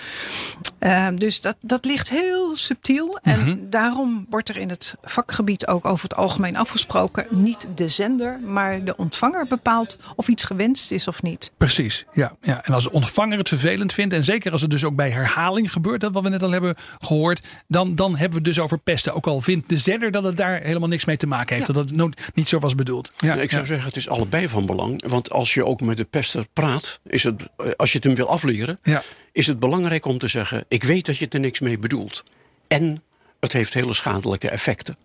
Dus 1.15 1.41
dat, 1.41 1.55
dat 1.59 1.85
ligt 1.85 2.09
heel 2.09 2.55
subtiel. 2.57 3.19
En 3.21 3.67
daarom 3.69 4.25
wordt 4.29 4.49
er 4.49 4.57
in 4.57 4.69
het 4.69 4.95
vakgebied 5.03 5.67
ook 5.67 5.85
over 5.85 6.03
het 6.03 6.15
algemeen 6.15 6.57
afgesproken. 6.57 7.25
Niet 7.29 7.67
de 7.75 7.87
zender, 7.87 8.39
maar 8.39 8.83
de 8.83 8.95
ontvanger 8.95 9.47
bepaalt 9.47 9.99
of 10.15 10.27
iets 10.27 10.43
gewenst 10.43 10.91
is 10.91 11.07
of 11.07 11.21
niet. 11.21 11.51
Precies, 11.57 12.05
ja, 12.13 12.35
ja. 12.41 12.63
En 12.63 12.73
als 12.73 12.83
de 12.83 12.91
ontvanger 12.91 13.37
het 13.37 13.47
vervelend 13.47 13.93
vindt, 13.93 14.13
en 14.13 14.23
zeker 14.23 14.51
als 14.51 14.61
het 14.61 14.71
dus 14.71 14.83
ook 14.83 14.95
bij 14.95 15.09
herhaling 15.09 15.71
gebeurt, 15.71 16.01
dat 16.01 16.10
wat 16.13 16.23
we 16.23 16.29
net 16.29 16.43
al 16.43 16.51
hebben 16.51 16.75
gehoord, 16.99 17.41
dan, 17.67 17.95
dan 17.95 18.11
hebben 18.11 18.29
we 18.29 18.35
het 18.35 18.55
dus 18.55 18.59
over 18.63 18.77
pesten. 18.77 19.13
Ook 19.13 19.27
al 19.27 19.41
vindt 19.41 19.69
de 19.69 19.77
zender 19.77 20.11
dat 20.11 20.23
het 20.23 20.37
daar 20.37 20.61
helemaal 20.61 20.87
niks 20.89 21.05
mee 21.05 21.17
te 21.17 21.27
maken 21.27 21.55
heeft, 21.55 21.67
Ja. 21.67 21.73
dat 21.73 21.85
het 21.85 21.95
nooit- 21.95 22.29
niet 22.33 22.49
zo 22.49 22.59
was 22.59 22.75
bedoeld. 22.75 23.11
Ja, 23.17 23.35
ik 23.35 23.49
zou 23.49 23.61
ja. 23.61 23.67
zeggen, 23.67 23.87
het 23.87 23.95
is 23.97 24.09
allebei 24.09 24.49
van 24.49 24.65
belang. 24.65 25.03
Want 25.07 25.31
als 25.31 25.53
je 25.53 25.65
ook 25.65 25.81
met 25.81 25.97
de 25.97 26.05
pester 26.05 26.45
praat, 26.53 26.99
is 27.05 27.23
het, 27.23 27.49
eh, 27.57 27.71
als 27.77 27.89
je 27.91 27.95
het 27.97 28.05
hem 28.05 28.15
wil 28.15 28.27
afleren, 28.27 28.79
Ja. 28.83 29.03
is 29.31 29.47
het 29.47 29.59
belangrijk 29.59 30.05
om 30.05 30.17
te 30.17 30.27
zeggen: 30.27 30.65
Ik 30.67 30.83
weet 30.83 31.05
dat 31.05 31.17
je 31.17 31.27
er 31.27 31.39
niks 31.39 31.59
mee 31.59 31.77
bedoelt. 31.79 32.23
En 32.67 33.01
het 33.39 33.53
heeft 33.53 33.73
hele 33.73 33.93
schadelijke 33.93 34.49
effecten. 34.49 34.97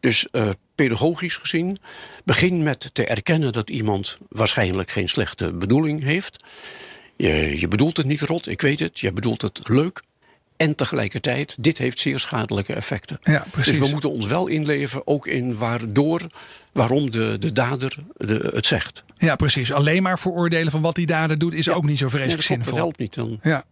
Dus 0.00 0.26
uh, 0.32 0.48
pedagogisch 0.74 1.36
gezien, 1.36 1.78
begin 2.24 2.62
met 2.62 2.90
te 2.92 3.04
erkennen 3.06 3.52
dat 3.52 3.70
iemand 3.70 4.16
waarschijnlijk 4.28 4.90
geen 4.90 5.08
slechte 5.08 5.54
bedoeling 5.54 6.02
heeft. 6.02 6.44
Je, 7.16 7.60
je 7.60 7.68
bedoelt 7.68 7.96
het 7.96 8.06
niet 8.06 8.20
rot, 8.20 8.48
ik 8.48 8.60
weet 8.60 8.80
het. 8.80 9.00
Je 9.00 9.12
bedoelt 9.12 9.42
het 9.42 9.60
leuk. 9.68 10.02
En 10.56 10.74
tegelijkertijd, 10.74 11.56
dit 11.60 11.78
heeft 11.78 11.98
zeer 11.98 12.18
schadelijke 12.18 12.72
effecten. 12.72 13.18
Ja, 13.22 13.44
precies. 13.50 13.72
Dus 13.72 13.86
we 13.86 13.92
moeten 13.92 14.10
ons 14.10 14.26
wel 14.26 14.46
inleven, 14.46 15.06
ook 15.06 15.26
in 15.26 15.56
waardoor, 15.56 16.20
waarom 16.72 17.10
de, 17.10 17.36
de 17.38 17.52
dader 17.52 17.96
de, 18.16 18.50
het 18.54 18.66
zegt. 18.66 19.04
Ja, 19.18 19.36
precies. 19.36 19.72
Alleen 19.72 20.02
maar 20.02 20.18
veroordelen 20.18 20.72
van 20.72 20.80
wat 20.80 20.94
die 20.94 21.06
dader 21.06 21.38
doet, 21.38 21.54
is 21.54 21.68
ook 21.68 21.84
niet 21.84 21.98
zo 21.98 22.08
vreselijk 22.08 22.48
nee, 22.48 22.58
zinvol. 22.58 22.72
Dat 22.72 22.80
helpt 22.80 22.98
niet 22.98 23.14
dan. 23.14 23.38
Ja. 23.42 23.64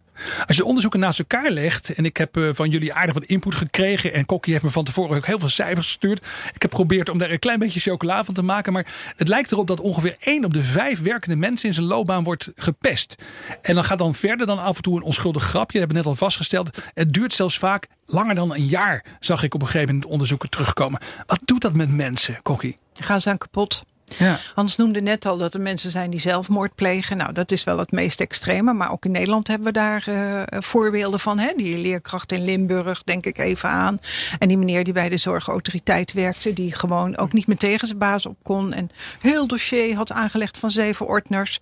Als 0.45 0.57
je 0.57 0.65
onderzoeken 0.65 0.99
naast 0.99 1.19
elkaar 1.19 1.51
legt, 1.51 1.93
en 1.93 2.05
ik 2.05 2.17
heb 2.17 2.37
uh, 2.37 2.49
van 2.53 2.69
jullie 2.69 2.93
aardig 2.93 3.13
wat 3.13 3.23
input 3.23 3.55
gekregen, 3.55 4.13
en 4.13 4.25
Kokkie 4.25 4.53
heeft 4.53 4.65
me 4.65 4.71
van 4.71 4.83
tevoren 4.83 5.17
ook 5.17 5.25
heel 5.25 5.39
veel 5.39 5.49
cijfers 5.49 5.87
gestuurd. 5.87 6.19
Ik 6.53 6.61
heb 6.61 6.71
geprobeerd 6.71 7.09
om 7.09 7.17
daar 7.17 7.31
een 7.31 7.39
klein 7.39 7.59
beetje 7.59 7.79
chocola 7.79 8.23
van 8.23 8.33
te 8.33 8.43
maken, 8.43 8.73
maar 8.73 9.13
het 9.15 9.27
lijkt 9.27 9.51
erop 9.51 9.67
dat 9.67 9.79
ongeveer 9.79 10.15
1 10.19 10.45
op 10.45 10.53
de 10.53 10.63
5 10.63 11.01
werkende 11.01 11.35
mensen 11.35 11.67
in 11.67 11.73
zijn 11.73 11.85
loopbaan 11.85 12.23
wordt 12.23 12.51
gepest. 12.55 13.15
En 13.61 13.75
dan 13.75 13.83
gaat 13.83 13.97
dan 13.97 14.15
verder 14.15 14.47
dan 14.47 14.59
af 14.59 14.75
en 14.75 14.81
toe 14.81 14.95
een 14.95 15.03
onschuldig 15.03 15.43
grapje. 15.43 15.79
Dat 15.79 15.87
hebben 15.87 15.97
we 15.97 16.03
net 16.03 16.05
al 16.05 16.25
vastgesteld. 16.25 16.77
Het 16.93 17.13
duurt 17.13 17.33
zelfs 17.33 17.57
vaak 17.57 17.87
langer 18.05 18.35
dan 18.35 18.53
een 18.53 18.65
jaar, 18.65 19.05
zag 19.19 19.43
ik 19.43 19.53
op 19.53 19.61
een 19.61 19.67
gegeven 19.67 19.93
moment 19.93 20.11
onderzoeken 20.11 20.49
terugkomen. 20.49 21.01
Wat 21.25 21.41
doet 21.45 21.61
dat 21.61 21.75
met 21.75 21.89
mensen, 21.89 22.39
Kokkie? 22.41 22.77
Gaan 22.93 23.21
ze 23.21 23.29
aan 23.29 23.37
kapot? 23.37 23.83
Ja. 24.17 24.37
Hans 24.53 24.75
noemde 24.75 25.01
net 25.01 25.25
al 25.25 25.37
dat 25.37 25.53
er 25.53 25.61
mensen 25.61 25.91
zijn 25.91 26.09
die 26.09 26.19
zelfmoord 26.19 26.75
plegen. 26.75 27.17
Nou, 27.17 27.33
dat 27.33 27.51
is 27.51 27.63
wel 27.63 27.77
het 27.77 27.91
meest 27.91 28.19
extreme. 28.19 28.73
Maar 28.73 28.91
ook 28.91 29.05
in 29.05 29.11
Nederland 29.11 29.47
hebben 29.47 29.67
we 29.67 29.73
daar 29.73 30.05
uh, 30.09 30.41
voorbeelden 30.61 31.19
van. 31.19 31.39
Hè? 31.39 31.53
Die 31.55 31.77
leerkracht 31.77 32.31
in 32.31 32.45
Limburg, 32.45 33.03
denk 33.03 33.25
ik 33.25 33.37
even 33.37 33.69
aan. 33.69 33.99
En 34.39 34.47
die 34.47 34.57
meneer 34.57 34.83
die 34.83 34.93
bij 34.93 35.09
de 35.09 35.17
zorgautoriteit 35.17 36.13
werkte. 36.13 36.53
Die 36.53 36.73
gewoon 36.75 37.17
ook 37.17 37.33
niet 37.33 37.47
meer 37.47 37.57
tegen 37.57 37.87
zijn 37.87 37.99
baas 37.99 38.25
op 38.25 38.37
kon. 38.43 38.73
En 38.73 38.89
heel 39.21 39.47
dossier 39.47 39.95
had 39.95 40.11
aangelegd 40.11 40.57
van 40.57 40.71
zeven 40.71 41.07
ordners. 41.07 41.57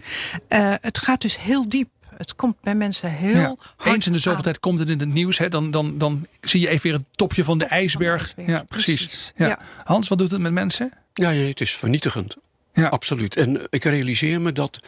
Uh, 0.50 0.74
het 0.82 0.98
gaat 0.98 1.22
dus 1.22 1.40
heel 1.40 1.70
diep. 1.70 1.90
Het 2.18 2.36
komt 2.36 2.56
bij 2.62 2.76
mensen 2.76 3.12
heel 3.12 3.36
ja. 3.36 3.56
hard 3.76 3.96
Eens 3.96 4.08
in 4.08 4.14
de 4.14 4.18
zoveel 4.20 4.38
aan. 4.38 4.44
tijd 4.44 4.60
komt 4.60 4.80
het 4.80 4.90
in 4.90 5.00
het 5.00 5.14
nieuws. 5.14 5.38
Hè? 5.38 5.50
Dan, 5.50 5.72
dan, 5.72 5.98
dan 5.98 6.28
zie 6.42 6.62
je 6.62 6.68
even 6.68 6.84
weer 6.84 6.94
het 6.94 7.06
topje 7.12 7.44
van 7.44 7.58
de 7.58 7.66
ijsberg. 7.66 8.22
ijsberg, 8.22 8.48
Ja, 8.48 8.64
precies. 8.68 9.06
precies. 9.06 9.34
Ja. 9.36 9.60
Hans, 9.84 10.08
wat 10.08 10.18
doet 10.18 10.32
het 10.32 10.42
met 10.42 10.52
mensen? 10.52 10.92
Ja, 11.14 11.30
ja, 11.30 11.48
het 11.48 11.62
is 11.62 11.76
vernietigend. 11.76 12.38
Ja. 12.74 12.88
Absoluut. 12.88 13.36
En 13.36 13.68
ik 13.70 13.84
realiseer 13.84 14.42
me 14.42 14.52
dat 14.52 14.80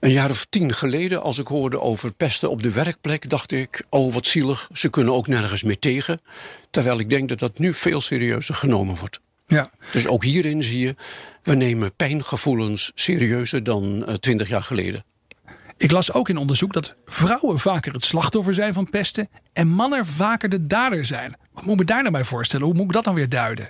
een 0.00 0.10
jaar 0.10 0.30
of 0.30 0.46
tien 0.50 0.74
geleden, 0.74 1.22
als 1.22 1.38
ik 1.38 1.46
hoorde 1.46 1.80
over 1.80 2.12
pesten 2.12 2.50
op 2.50 2.62
de 2.62 2.72
werkplek, 2.72 3.30
dacht 3.30 3.52
ik: 3.52 3.82
oh 3.88 4.14
wat 4.14 4.26
zielig, 4.26 4.68
ze 4.72 4.90
kunnen 4.90 5.14
ook 5.14 5.26
nergens 5.26 5.62
meer 5.62 5.78
tegen. 5.78 6.20
Terwijl 6.70 6.98
ik 6.98 7.10
denk 7.10 7.28
dat 7.28 7.38
dat 7.38 7.58
nu 7.58 7.74
veel 7.74 8.00
serieuzer 8.00 8.54
genomen 8.54 8.96
wordt. 8.96 9.20
Ja. 9.46 9.70
Dus 9.92 10.06
ook 10.06 10.24
hierin 10.24 10.62
zie 10.62 10.78
je, 10.78 10.94
we 11.42 11.54
nemen 11.54 11.94
pijngevoelens 11.94 12.92
serieuzer 12.94 13.62
dan 13.62 14.06
eh, 14.06 14.14
twintig 14.14 14.48
jaar 14.48 14.62
geleden. 14.62 15.04
Ik 15.76 15.90
las 15.90 16.12
ook 16.12 16.28
in 16.28 16.36
onderzoek 16.36 16.72
dat 16.72 16.94
vrouwen 17.06 17.58
vaker 17.58 17.92
het 17.92 18.04
slachtoffer 18.04 18.54
zijn 18.54 18.72
van 18.72 18.90
pesten 18.90 19.28
en 19.52 19.68
mannen 19.68 20.06
vaker 20.06 20.48
de 20.48 20.66
dader 20.66 21.04
zijn. 21.04 21.36
Wat 21.52 21.64
moet 21.64 21.72
ik 21.72 21.78
me 21.78 21.84
daar 21.84 22.00
nou 22.00 22.12
bij 22.12 22.24
voorstellen? 22.24 22.66
Hoe 22.66 22.74
moet 22.74 22.84
ik 22.84 22.92
dat 22.92 23.04
dan 23.04 23.14
weer 23.14 23.28
duiden? 23.28 23.68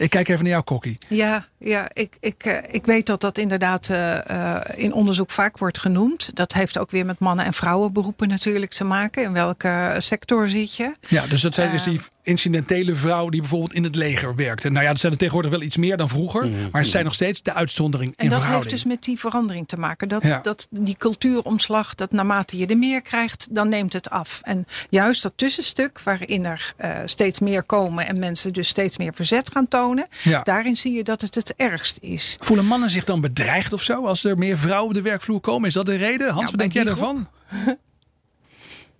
Ik 0.00 0.10
kijk 0.10 0.28
even 0.28 0.42
naar 0.42 0.52
jou, 0.52 0.64
Kokkie. 0.64 0.98
Ja, 1.08 1.48
ja 1.60 1.88
ik, 1.92 2.16
ik, 2.20 2.46
uh, 2.46 2.56
ik 2.70 2.86
weet 2.86 3.06
dat 3.06 3.20
dat 3.20 3.38
inderdaad 3.38 3.88
uh, 3.88 4.18
uh, 4.30 4.56
in 4.74 4.92
onderzoek 4.92 5.30
vaak 5.30 5.58
wordt 5.58 5.78
genoemd. 5.78 6.30
Dat 6.36 6.52
heeft 6.52 6.78
ook 6.78 6.90
weer 6.90 7.06
met 7.06 7.18
mannen- 7.18 7.44
en 7.44 7.52
vrouwenberoepen 7.52 8.28
natuurlijk 8.28 8.72
te 8.72 8.84
maken. 8.84 9.22
In 9.22 9.32
welke 9.32 9.94
sector 9.98 10.48
zit 10.48 10.76
je? 10.76 10.94
Ja, 11.08 11.26
dus 11.26 11.40
dat 11.42 11.54
zijn 11.54 11.70
dus 11.70 11.82
die 11.82 12.00
incidentele 12.22 12.94
vrouw 12.94 13.28
die 13.28 13.40
bijvoorbeeld 13.40 13.72
in 13.72 13.84
het 13.84 13.94
leger 13.94 14.34
werkte. 14.34 14.70
Nou 14.70 14.84
ja, 14.84 14.90
dat 14.90 15.00
zijn 15.00 15.12
er 15.12 15.18
tegenwoordig 15.18 15.50
wel 15.50 15.62
iets 15.62 15.76
meer 15.76 15.96
dan 15.96 16.08
vroeger. 16.08 16.44
Mm 16.44 16.54
-hmm. 16.54 16.68
Maar 16.72 16.84
ze 16.84 16.90
zijn 16.90 17.04
nog 17.04 17.14
steeds 17.14 17.42
de 17.42 17.54
uitzondering 17.54 18.12
en 18.16 18.24
in 18.24 18.30
dat 18.30 18.38
verhouding. 18.40 18.70
heeft 18.70 18.82
dus 18.84 18.92
met 18.94 19.04
die 19.04 19.18
verandering 19.18 19.68
te 19.68 19.76
maken. 19.76 20.08
Dat, 20.08 20.22
Ja. 20.22 20.38
dat 20.42 20.66
die 20.70 20.96
cultuuromslag, 20.98 21.94
dat 21.94 22.12
naarmate 22.12 22.56
je 22.58 22.66
er 22.66 22.78
meer 22.78 23.02
krijgt, 23.02 23.46
dan 23.50 23.68
neemt 23.68 23.92
het 23.92 24.10
af. 24.10 24.40
En 24.42 24.64
juist 24.90 25.22
dat 25.22 25.32
tussenstuk 25.36 26.00
waarin 26.00 26.44
er 26.44 26.74
uh, 26.80 26.98
steeds 27.04 27.38
meer 27.38 27.62
komen 27.62 28.06
en 28.06 28.18
mensen 28.18 28.52
dus 28.52 28.68
steeds 28.68 28.96
meer 28.96 29.12
verzet 29.14 29.50
gaan 29.52 29.68
tonen, 29.68 30.06
Ja. 30.22 30.42
daarin 30.42 30.76
zie 30.76 30.92
je 30.92 31.04
dat 31.04 31.20
het 31.20 31.34
het 31.34 31.49
ergst 31.56 31.98
is. 32.00 32.36
Voelen 32.40 32.66
mannen 32.66 32.90
zich 32.90 33.04
dan 33.04 33.20
bedreigd 33.20 33.72
of 33.72 33.82
zo 33.82 34.06
als 34.06 34.24
er 34.24 34.38
meer 34.38 34.58
vrouwen 34.58 34.88
op 34.88 34.94
de 34.94 35.02
werkvloer 35.02 35.40
komen? 35.40 35.68
Is 35.68 35.74
dat 35.74 35.86
de 35.86 35.96
reden? 35.96 36.26
Hans, 36.26 36.36
Nou, 36.40 36.50
wat 36.50 36.60
denk 36.60 36.72
jij 36.72 36.84
daarvan? 36.84 37.28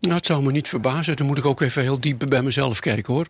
Nou, 0.00 0.14
het 0.14 0.26
zou 0.26 0.42
me 0.42 0.50
niet 0.52 0.68
verbazen. 0.68 1.16
Dan 1.16 1.26
moet 1.26 1.38
ik 1.38 1.44
ook 1.44 1.60
even 1.60 1.82
heel 1.82 2.00
diep 2.00 2.18
bij 2.28 2.42
mezelf 2.42 2.80
kijken 2.80 3.14
hoor. 3.14 3.26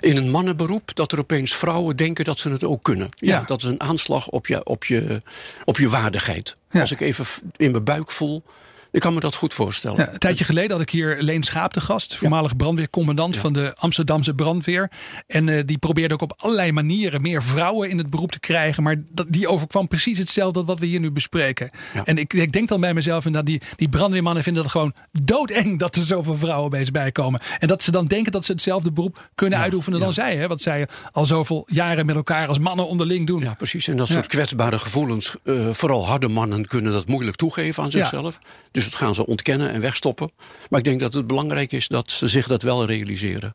In 0.00 0.16
een 0.16 0.30
mannenberoep 0.30 0.94
dat 0.94 1.12
er 1.12 1.18
opeens 1.18 1.54
vrouwen 1.56 1.96
denken 1.96 2.24
dat 2.24 2.38
ze 2.38 2.50
het 2.50 2.64
ook 2.64 2.82
kunnen. 2.82 3.08
Ja, 3.14 3.38
Ja. 3.38 3.42
dat 3.44 3.58
is 3.62 3.68
een 3.68 3.80
aanslag 3.80 4.28
op 4.28 4.46
je, 4.46 4.64
op 4.64 4.84
je, 4.84 5.20
op 5.64 5.78
je 5.78 5.88
waardigheid. 5.88 6.56
Ja. 6.70 6.80
Als 6.80 6.92
ik 6.92 7.00
even 7.00 7.26
in 7.56 7.70
mijn 7.70 7.84
buik 7.84 8.10
voel, 8.10 8.42
ik 8.90 9.00
kan 9.00 9.14
me 9.14 9.20
dat 9.20 9.34
goed 9.34 9.54
voorstellen. 9.54 9.98
Ja, 9.98 10.12
een 10.12 10.18
tijdje 10.18 10.44
geleden 10.44 10.70
had 10.70 10.80
ik 10.80 10.90
hier 10.90 11.16
Leen 11.22 11.42
Schaap 11.42 11.72
te 11.72 11.80
gast, 11.80 12.16
voormalig 12.16 12.56
brandweercommandant 12.56 13.36
van 13.36 13.52
de 13.52 13.74
Amsterdamse 13.76 14.34
brandweer. 14.34 14.90
En 15.26 15.48
eh, 15.48 15.62
die 15.64 15.78
probeerde 15.78 16.14
ook 16.14 16.22
op 16.22 16.34
allerlei 16.36 16.72
manieren 16.72 17.22
meer 17.22 17.42
vrouwen 17.42 17.90
in 17.90 17.98
het 17.98 18.10
beroep 18.10 18.32
te 18.32 18.40
krijgen. 18.40 18.82
Maar 18.82 18.96
dat, 19.12 19.26
die 19.28 19.48
overkwam 19.48 19.88
precies 19.88 20.18
hetzelfde 20.18 20.64
wat 20.64 20.78
we 20.78 20.86
hier 20.86 21.00
nu 21.00 21.10
bespreken. 21.10 21.70
Ja. 21.94 22.04
En 22.04 22.18
ik, 22.18 22.32
ik 22.32 22.52
denk 22.52 22.68
dan 22.68 22.80
bij 22.80 22.94
mezelf 22.94 23.26
inderdaad, 23.26 23.50
die, 23.50 23.60
die 23.76 23.88
brandweermannen 23.88 24.42
vinden 24.42 24.62
het 24.62 24.72
gewoon 24.72 24.94
doodeng 25.22 25.78
dat 25.78 25.96
er 25.96 26.02
zoveel 26.02 26.38
vrouwen 26.38 26.70
bij 26.70 26.86
bij 26.92 27.12
komen. 27.12 27.40
En 27.58 27.68
dat 27.68 27.82
ze 27.82 27.90
dan 27.90 28.06
denken 28.06 28.32
dat 28.32 28.44
ze 28.44 28.52
hetzelfde 28.52 28.92
beroep 28.92 29.28
kunnen 29.34 29.56
Ja, 29.56 29.62
uitoefenen 29.64 29.98
dan 29.98 30.08
ja. 30.08 30.14
zij. 30.14 30.36
Hè, 30.36 30.46
wat 30.48 30.60
zij 30.60 30.88
al 31.12 31.26
zoveel 31.26 31.62
jaren 31.66 32.06
met 32.06 32.16
elkaar 32.16 32.48
als 32.48 32.58
mannen 32.58 32.86
onderling 32.88 33.26
doen. 33.26 33.40
Ja, 33.40 33.54
precies. 33.54 33.88
En 33.88 33.96
dat 33.96 34.08
Ja. 34.08 34.14
soort 34.14 34.26
kwetsbare 34.26 34.78
gevoelens, 34.78 35.36
eh, 35.44 35.54
vooral 35.70 36.06
harde 36.06 36.28
mannen 36.28 36.64
kunnen 36.66 36.92
dat 36.92 37.06
moeilijk 37.08 37.36
toegeven 37.36 37.82
aan 37.82 37.90
zichzelf. 37.90 38.38
Dus 38.78 38.90
dat 38.90 39.00
gaan 39.00 39.14
ze 39.14 39.26
ontkennen 39.26 39.70
en 39.70 39.80
wegstoppen. 39.80 40.30
Maar 40.70 40.78
ik 40.78 40.84
denk 40.84 41.00
dat 41.00 41.14
het 41.14 41.26
belangrijk 41.26 41.72
is 41.72 41.88
dat 41.88 42.10
ze 42.10 42.28
zich 42.28 42.46
dat 42.46 42.62
wel 42.62 42.84
realiseren. 42.84 43.54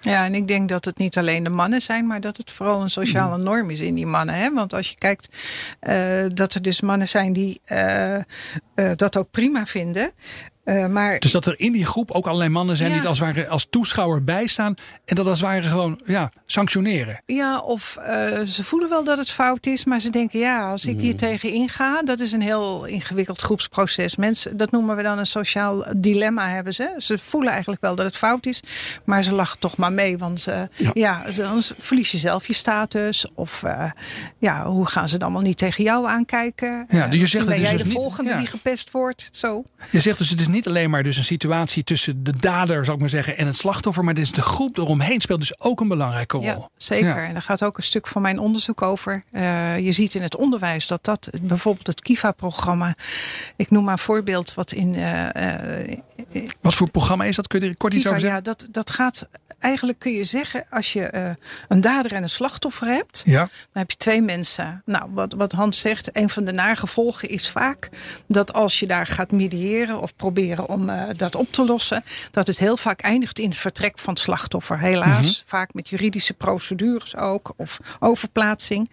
Ja, 0.00 0.24
en 0.24 0.34
ik 0.34 0.48
denk 0.48 0.68
dat 0.68 0.84
het 0.84 0.98
niet 0.98 1.18
alleen 1.18 1.42
de 1.44 1.50
mannen 1.50 1.82
zijn, 1.82 2.06
maar 2.06 2.20
dat 2.20 2.36
het 2.36 2.50
vooral 2.50 2.80
een 2.80 2.90
sociale 2.90 3.36
Mhm. 3.36 3.42
norm 3.42 3.70
is 3.70 3.80
in 3.80 3.94
die 3.94 4.06
mannen. 4.06 4.34
Hè? 4.34 4.52
Want 4.52 4.72
als 4.74 4.88
je 4.88 4.94
kijkt 4.94 5.28
eh, 5.80 6.24
dat 6.28 6.54
er 6.54 6.62
dus 6.62 6.80
mannen 6.80 7.08
zijn 7.08 7.32
die 7.32 7.60
eh, 7.64 8.16
eh, 8.16 8.22
dat 8.74 9.16
ook 9.16 9.30
prima 9.30 9.66
vinden. 9.66 10.12
Eh, 10.68 10.86
maar 10.86 11.18
Dus 11.18 11.30
dat 11.32 11.46
er 11.46 11.60
in 11.60 11.72
die 11.72 11.86
groep 11.86 12.10
ook 12.10 12.26
allerlei 12.26 12.50
mannen 12.50 12.76
zijn 12.76 12.88
Ja. 12.88 12.94
die 12.94 13.02
er 13.02 13.08
als, 13.08 13.18
het 13.20 13.34
ware, 13.34 13.48
als 13.48 13.66
toeschouwer 13.70 14.24
bijstaan. 14.24 14.74
En 15.04 15.16
dat 15.16 15.26
als 15.26 15.40
het 15.40 15.48
ware 15.48 15.62
gewoon 15.62 16.00
ja, 16.04 16.30
sanctioneren. 16.46 17.22
Ja, 17.26 17.58
of 17.58 17.96
eh, 17.96 18.40
ze 18.40 18.64
voelen 18.64 18.88
wel 18.88 19.04
dat 19.04 19.18
het 19.18 19.30
fout 19.30 19.66
is, 19.66 19.84
maar 19.84 20.00
ze 20.00 20.10
denken 20.10 20.38
ja, 20.38 20.70
als 20.70 20.84
ik 20.86 21.00
hier 21.00 21.16
tegen 21.16 21.52
inga, 21.52 22.02
dat 22.02 22.20
is 22.20 22.32
een 22.32 22.40
heel 22.40 22.84
ingewikkeld 22.84 23.40
groepsproces. 23.40 24.16
Mensen, 24.16 24.56
dat 24.56 24.70
noemen 24.70 24.96
we 24.96 25.02
dan 25.02 25.18
een 25.18 25.26
sociaal 25.26 25.84
dilemma 25.96 26.48
hebben 26.48 26.74
ze. 26.74 26.94
Ze 26.98 27.18
voelen 27.18 27.50
eigenlijk 27.52 27.80
wel 27.82 27.94
dat 27.94 28.06
het 28.06 28.16
fout 28.16 28.46
is, 28.46 28.62
maar 29.04 29.22
ze 29.22 29.34
lachen 29.34 29.58
toch 29.58 29.76
maar 29.76 29.92
mee, 29.92 30.18
want 30.18 30.46
eh, 30.46 30.60
Ja. 30.76 30.90
ja. 30.94 31.22
anders 31.42 31.72
verlies 31.78 32.10
je 32.10 32.18
zelf 32.18 32.46
je 32.46 32.52
status. 32.54 33.26
Of 33.34 33.62
eh, 33.62 33.90
ja, 34.38 34.66
hoe 34.66 34.86
gaan 34.86 35.08
ze 35.08 35.14
het 35.14 35.22
allemaal 35.22 35.42
niet 35.42 35.58
tegen 35.58 35.84
jou 35.84 36.06
aankijken? 36.08 36.86
Ja, 36.88 37.06
dus 37.08 37.20
je 37.20 37.26
zegt 37.26 37.46
het 37.46 37.56
is 37.56 37.62
jij 37.62 37.72
dus 37.72 37.82
de 37.82 37.88
niet- 37.88 37.96
volgende 37.96 38.30
ja. 38.30 38.36
die 38.36 38.46
gepest 38.46 38.90
wordt. 38.90 39.28
Zo. 39.32 39.64
Je 39.90 40.00
zegt 40.00 40.18
dus 40.18 40.30
het 40.30 40.40
is 40.40 40.48
niet 40.48 40.57
alleen 40.66 40.90
maar 40.90 41.02
dus 41.02 41.16
een 41.16 41.24
situatie 41.24 41.84
tussen 41.84 42.24
de 42.24 42.32
dader, 42.40 42.84
zou 42.84 42.94
ik 42.96 43.00
maar 43.00 43.10
zeggen, 43.10 43.36
en 43.36 43.46
het 43.46 43.56
slachtoffer. 43.56 44.04
Maar 44.04 44.14
dit 44.14 44.24
is 44.24 44.32
de 44.32 44.42
groep 44.42 44.78
eromheen 44.78 45.20
speelt 45.20 45.40
dus 45.40 45.60
ook 45.60 45.80
een 45.80 45.88
belangrijke 45.88 46.36
rol. 46.36 46.46
Ja, 46.46 46.68
zeker. 46.76 47.08
Ja. 47.08 47.26
En 47.26 47.32
daar 47.32 47.42
gaat 47.42 47.64
ook 47.64 47.76
een 47.76 47.82
stuk 47.82 48.06
van 48.06 48.22
mijn 48.22 48.38
onderzoek 48.38 48.82
over. 48.82 49.24
Eh, 49.30 49.78
je 49.78 49.92
ziet 49.92 50.14
in 50.14 50.22
het 50.22 50.36
onderwijs 50.36 50.86
dat 50.86 51.04
dat, 51.04 51.30
bijvoorbeeld 51.42 51.86
het 51.86 52.00
KIVA-programma, 52.00 52.94
ik 53.56 53.70
noem 53.70 53.84
maar 53.84 53.92
een 53.92 53.98
voorbeeld 53.98 54.54
wat 54.54 54.72
in 54.72 54.94
eh, 54.94 55.80
eh, 55.80 55.98
Wat 56.60 56.74
voor 56.74 56.90
programma 56.90 57.24
is 57.24 57.36
dat? 57.36 57.46
Kun 57.46 57.60
je 57.60 57.68
er 57.68 57.76
kort 57.76 57.94
iets 57.94 58.06
over 58.06 58.18
ja, 58.18 58.26
zeggen? 58.26 58.44
dat, 58.44 58.66
dat 58.70 58.90
gaat, 58.90 59.28
eigenlijk 59.58 59.98
kun 59.98 60.12
je 60.12 60.24
zeggen, 60.24 60.66
als 60.70 60.92
je 60.92 61.36
een 61.68 61.80
dader 61.80 62.12
en 62.12 62.22
een 62.22 62.30
slachtoffer 62.30 62.86
hebt, 62.86 63.22
Ja. 63.24 63.38
dan 63.38 63.48
heb 63.72 63.90
je 63.90 63.96
twee 63.96 64.22
mensen. 64.22 64.82
Nou, 64.84 65.10
wat, 65.12 65.32
wat 65.32 65.52
Hans 65.52 65.80
zegt, 65.80 66.16
een 66.16 66.28
van 66.28 66.44
de 66.44 66.52
nagevolgen 66.52 67.28
is 67.28 67.50
vaak 67.50 67.88
dat 68.26 68.52
als 68.52 68.80
je 68.80 68.86
daar 68.86 69.06
gaat 69.06 69.30
mediëren 69.30 70.00
of 70.00 70.16
proberen 70.16 70.47
om 70.56 70.88
eh, 70.88 71.02
dat 71.16 71.34
op 71.34 71.46
te 71.46 71.64
lossen, 71.64 72.04
dat 72.30 72.46
het 72.46 72.58
heel 72.58 72.76
vaak 72.76 73.00
eindigt 73.00 73.38
in 73.38 73.48
het 73.48 73.58
vertrek 73.58 73.98
van 73.98 74.12
het 74.12 74.22
slachtoffer. 74.22 74.78
Helaas, 74.78 75.42
vaak 75.46 75.74
met 75.74 75.88
juridische 75.88 76.34
procedures 76.34 77.16
ook, 77.16 77.52
of 77.56 77.78
overplaatsing. 77.98 78.90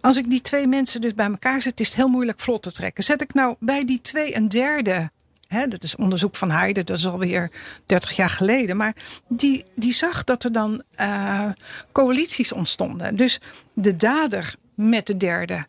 Als 0.00 0.16
ik 0.16 0.30
die 0.30 0.40
twee 0.40 0.66
mensen 0.66 1.00
dus 1.00 1.14
bij 1.14 1.26
elkaar 1.26 1.62
zet, 1.62 1.80
is 1.80 1.86
het 1.86 1.96
heel 1.96 2.08
moeilijk 2.08 2.40
vlot 2.40 2.62
te 2.62 2.72
trekken. 2.72 3.04
Zet 3.04 3.22
ik 3.22 3.34
nou 3.34 3.56
bij 3.58 3.84
die 3.84 4.00
twee 4.00 4.36
een 4.36 4.48
derde. 4.48 5.10
Hè, 5.48 5.68
dat 5.68 5.82
is 5.82 5.96
onderzoek 5.96 6.36
van 6.36 6.50
Heide, 6.50 6.84
dat 6.84 6.98
is 6.98 7.06
alweer 7.06 7.50
30 7.86 8.16
jaar 8.16 8.30
geleden. 8.30 8.76
Maar 8.76 8.94
die, 9.28 9.64
die 9.74 9.92
zag 9.92 10.24
dat 10.24 10.44
er 10.44 10.52
dan 10.52 10.82
eh, 10.94 11.50
coalities 11.92 12.52
ontstonden. 12.52 13.16
Dus 13.16 13.40
de 13.74 13.96
dader 13.96 14.54
met 14.74 15.06
de 15.06 15.16
derde. 15.16 15.64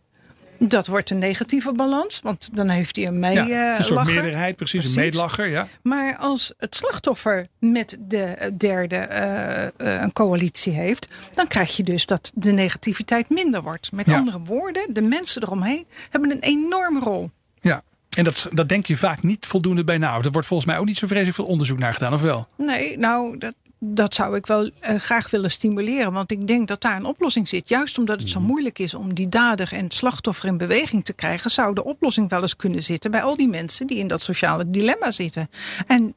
Dat 0.68 0.88
wordt 0.88 1.10
een 1.10 1.18
negatieve 1.20 1.72
balans, 1.72 2.20
want 2.24 2.50
dan 2.56 2.70
heeft 2.70 2.96
hij 2.96 3.08
een 3.08 3.20
meelacher. 3.20 3.54
Ja, 3.54 3.78
een 3.78 3.84
soort 3.84 4.06
meerderheid, 4.06 4.56
precies, 4.56 4.86
een 4.86 4.96
meedlacher. 4.96 5.48
Ja. 5.48 5.68
Maar 5.82 6.18
als 6.18 6.54
het 6.58 6.76
slachtoffer 6.76 7.48
met 7.60 7.98
de 8.02 8.52
derde 8.58 8.96
eh, 8.96 9.64
eh, 9.66 9.72
een 9.78 10.14
coalitie 10.14 10.74
heeft, 10.74 11.08
dan 11.34 11.48
krijg 11.48 11.78
je 11.78 11.84
dus 11.84 12.06
dat 12.06 12.32
de 12.36 12.52
negativiteit 12.52 13.30
minder 13.30 13.62
wordt. 13.62 13.92
Met 13.92 14.06
Ja. 14.06 14.18
andere 14.18 14.40
woorden, 14.40 14.94
de 14.94 15.02
mensen 15.02 15.42
eromheen 15.44 15.86
hebben 16.10 16.32
een 16.32 16.40
enorme 16.42 17.00
rol. 17.00 17.32
ja. 17.62 17.84
En 18.14 18.24
dat, 18.24 18.48
dat 18.52 18.70
denk 18.70 18.86
je 18.86 18.98
vaak 18.98 19.24
niet 19.24 19.46
voldoende 19.46 19.84
bij 19.84 19.98
na. 19.98 20.16
Er 20.22 20.32
wordt 20.32 20.48
volgens 20.48 20.70
mij 20.70 20.78
ook 20.78 20.86
niet 20.86 20.98
zo 20.98 21.08
vreselijk 21.08 21.36
veel 21.36 21.46
onderzoek 21.46 21.80
naar 21.80 21.94
gedaan, 21.94 22.14
of 22.14 22.22
wel? 22.22 22.48
Nee, 22.58 22.98
nou, 22.98 23.38
dat, 23.38 23.56
dat 23.86 24.14
zou 24.14 24.36
ik 24.36 24.46
wel 24.46 24.70
eh, 24.80 24.96
graag 25.00 25.30
willen 25.30 25.52
stimuleren. 25.52 26.12
Want 26.14 26.32
ik 26.32 26.48
denk 26.48 26.68
dat 26.68 26.82
daar 26.82 26.96
een 26.96 27.06
oplossing 27.06 27.48
zit. 27.48 27.70
Juist 27.70 27.98
omdat 27.98 28.20
het 28.20 28.30
zo 28.30 28.40
moeilijk 28.40 28.80
is 28.80 28.94
om 28.94 29.14
die 29.14 29.30
dader 29.30 29.74
en 29.74 29.84
het 29.84 29.94
slachtoffer 29.94 30.48
in 30.48 30.58
beweging 30.58 31.06
te 31.06 31.14
krijgen, 31.14 31.52
zou 31.52 31.74
de 31.74 31.84
oplossing 31.84 32.30
wel 32.30 32.42
eens 32.42 32.56
kunnen 32.56 32.84
zitten 32.84 33.12
bij 33.12 33.22
al 33.22 33.38
die 33.38 33.48
mensen 33.48 33.88
die 33.88 33.98
in 33.98 34.08
dat 34.08 34.22
sociale 34.22 34.70
dilemma 34.70 35.12
zitten. 35.12 35.50
En 35.88 36.16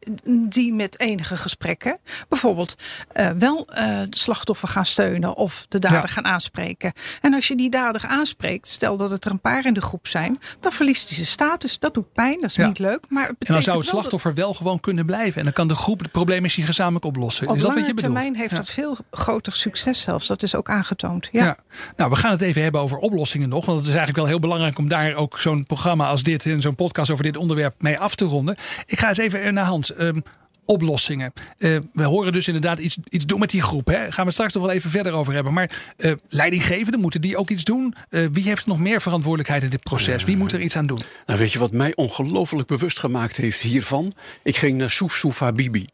die 0.48 0.72
met 0.74 1.00
enige 1.00 1.36
gesprekken 1.36 1.98
bijvoorbeeld 2.28 2.74
eh, 3.12 3.30
wel 3.38 3.66
eh 3.68 3.84
het 3.98 4.16
slachtoffer 4.18 4.68
gaan 4.68 4.86
steunen 4.86 5.36
of 5.36 5.66
de 5.68 5.78
dader 5.78 5.96
Ja. 6.00 6.06
gaan 6.06 6.24
aanspreken. 6.24 6.92
En 7.20 7.34
als 7.34 7.48
je 7.48 7.56
die 7.56 7.70
dader 7.70 8.04
aanspreekt, 8.06 8.68
stel 8.68 8.96
dat 8.96 9.10
het 9.10 9.24
er 9.24 9.30
een 9.30 9.40
paar 9.40 9.66
in 9.66 9.74
de 9.74 9.80
groep 9.80 10.06
zijn, 10.06 10.38
dan 10.60 10.72
verliest 10.72 11.06
hij 11.06 11.14
zijn 11.14 11.26
status. 11.26 11.78
Dat 11.78 11.94
doet 11.94 12.12
pijn, 12.12 12.40
dat 12.40 12.50
is 12.50 12.56
Ja. 12.56 12.66
niet 12.66 12.78
leuk. 12.78 13.04
Maar 13.08 13.26
het 13.28 13.36
En 13.38 13.52
dan 13.52 13.62
zou 13.62 13.62
het 13.62 13.66
wel 13.66 13.74
dat- 13.80 13.86
slachtoffer 13.88 14.34
wel 14.34 14.54
gewoon 14.54 14.80
kunnen 14.80 15.06
blijven. 15.06 15.38
En 15.38 15.44
dan 15.44 15.52
kan 15.52 15.68
de 15.68 15.74
groep 15.74 15.98
het 16.00 16.10
probleem 16.12 16.42
misschien 16.42 16.64
gezamenlijk 16.64 17.04
oplossen. 17.04 17.48
Op 17.56 17.62
is 17.62 17.62
dat 17.62 17.74
wat 17.74 17.80
lange 17.82 17.86
je 17.88 17.94
bedoelt? 17.94 18.14
termijn 18.14 18.36
heeft 18.36 18.50
Ja. 18.50 18.56
dat 18.56 18.70
veel 18.70 18.96
groter 19.10 19.52
succes 19.56 20.00
zelfs. 20.00 20.26
Dat 20.26 20.42
is 20.42 20.54
ook 20.54 20.68
aangetoond. 20.68 21.28
Ja. 21.32 21.44
Ja. 21.44 21.56
Nou, 21.96 22.10
we 22.10 22.16
gaan 22.16 22.30
het 22.30 22.40
even 22.40 22.62
hebben 22.62 22.80
over 22.80 22.98
oplossingen 22.98 23.48
nog. 23.48 23.64
Want 23.64 23.78
het 23.78 23.88
is 23.88 23.94
eigenlijk 23.94 24.18
wel 24.18 24.26
heel 24.26 24.38
belangrijk 24.40 24.78
om 24.78 24.88
daar 24.88 25.14
ook 25.14 25.40
zo'n 25.40 25.66
programma 25.66 26.06
als 26.08 26.22
dit 26.22 26.46
en 26.46 26.60
zo'n 26.60 26.74
podcast 26.74 27.10
over 27.10 27.24
dit 27.24 27.36
onderwerp 27.36 27.74
mee 27.78 27.98
af 27.98 28.14
te 28.14 28.24
ronden. 28.24 28.56
Ik 28.86 28.98
ga 28.98 29.08
eens 29.08 29.18
even 29.18 29.54
naar 29.54 29.64
Hans. 29.64 29.94
Ehm, 29.94 30.20
oplossingen. 30.68 31.32
Eh, 31.58 31.76
we 31.92 32.04
horen 32.04 32.32
dus 32.32 32.46
inderdaad 32.46 32.78
iets, 32.78 32.98
iets 33.08 33.26
doen 33.26 33.38
met 33.40 33.50
die 33.50 33.62
groep. 33.62 33.86
Hè. 33.86 34.12
Gaan 34.12 34.26
we 34.26 34.32
straks 34.32 34.52
nog 34.52 34.62
wel 34.62 34.72
even 34.72 34.90
verder 34.90 35.12
over 35.12 35.34
hebben. 35.34 35.52
Maar 35.52 35.70
eh, 35.96 36.12
leidinggevenden, 36.28 37.00
moeten 37.00 37.20
die 37.20 37.36
ook 37.36 37.50
iets 37.50 37.64
doen? 37.64 37.94
Eh, 38.08 38.26
wie 38.32 38.44
heeft 38.44 38.66
nog 38.66 38.78
meer 38.78 39.00
verantwoordelijkheid 39.00 39.62
in 39.62 39.70
dit 39.70 39.82
proces? 39.82 40.24
Wie 40.24 40.36
moet 40.36 40.52
er 40.52 40.60
iets 40.60 40.76
aan 40.76 40.86
doen? 40.86 41.00
Nou, 41.26 41.38
weet 41.38 41.52
je 41.52 41.58
wat 41.58 41.72
mij 41.72 41.92
ongelooflijk 41.94 42.68
bewust 42.68 42.98
gemaakt 42.98 43.36
heeft 43.36 43.60
hiervan? 43.62 44.12
Ik 44.42 44.56
ging 44.56 44.78
naar 44.78 44.90
Souf 44.90 45.14
Souf 45.14 45.38
Habibi, 45.38 45.86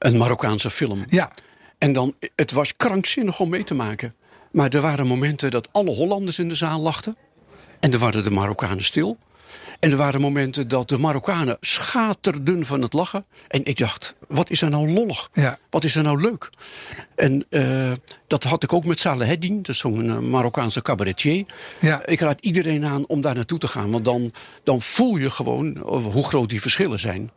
een 0.00 0.16
Marokkaanse 0.16 0.70
film. 0.70 1.04
Ja, 1.06 1.32
En 1.78 1.92
dan, 1.92 2.14
het 2.36 2.52
was 2.52 2.76
krankzinnig 2.76 3.40
om 3.40 3.48
mee 3.48 3.64
te 3.64 3.74
maken. 3.74 4.12
Maar 4.52 4.68
er 4.68 4.80
waren 4.80 5.06
momenten 5.06 5.50
dat 5.50 5.72
alle 5.72 5.90
Hollanders 5.90 6.38
in 6.38 6.48
de 6.48 6.54
zaal 6.54 6.80
lachten. 6.80 7.16
En 7.80 7.92
er 7.92 7.98
waren 7.98 8.24
de 8.24 8.30
Marokkanen 8.30 8.84
stil. 8.84 9.18
En 9.80 9.90
er 9.90 9.96
waren 9.96 10.20
momenten 10.20 10.68
dat 10.68 10.88
de 10.88 10.98
Marokkanen 10.98 11.56
schaterden 11.60 12.66
van 12.66 12.82
het 12.82 12.92
lachen. 12.92 13.24
En 13.48 13.64
ik 13.64 13.78
dacht, 13.78 14.14
wat 14.28 14.50
is 14.50 14.62
er 14.62 14.70
nou 14.70 14.92
lollig? 14.92 15.28
Ja. 15.32 15.58
Wat 15.70 15.84
is 15.84 15.94
er 15.94 16.02
nou 16.02 16.20
leuk? 16.20 16.50
En 17.16 17.44
eh, 17.50 17.92
dat 18.26 18.44
had 18.44 18.62
ik 18.62 18.72
ook 18.72 18.84
met 18.84 19.00
Saleh 19.00 19.28
Heddin, 19.28 19.56
dat 19.56 19.68
is 19.68 19.78
zo'n 19.78 20.10
eh, 20.10 20.18
Marokkaanse 20.18 20.82
cabaretier. 20.82 21.46
Ja. 21.80 22.06
Ik 22.06 22.20
raad 22.20 22.40
iedereen 22.40 22.84
aan 22.84 23.06
om 23.06 23.20
daar 23.20 23.34
naartoe 23.34 23.58
te 23.58 23.68
gaan. 23.68 23.90
Want 23.90 24.04
dan, 24.04 24.32
dan 24.62 24.82
voel 24.82 25.16
je 25.16 25.30
gewoon 25.30 25.78
hoe 25.86 26.24
groot 26.24 26.48
die 26.48 26.60
verschillen 26.60 27.00
zijn. 27.00 27.30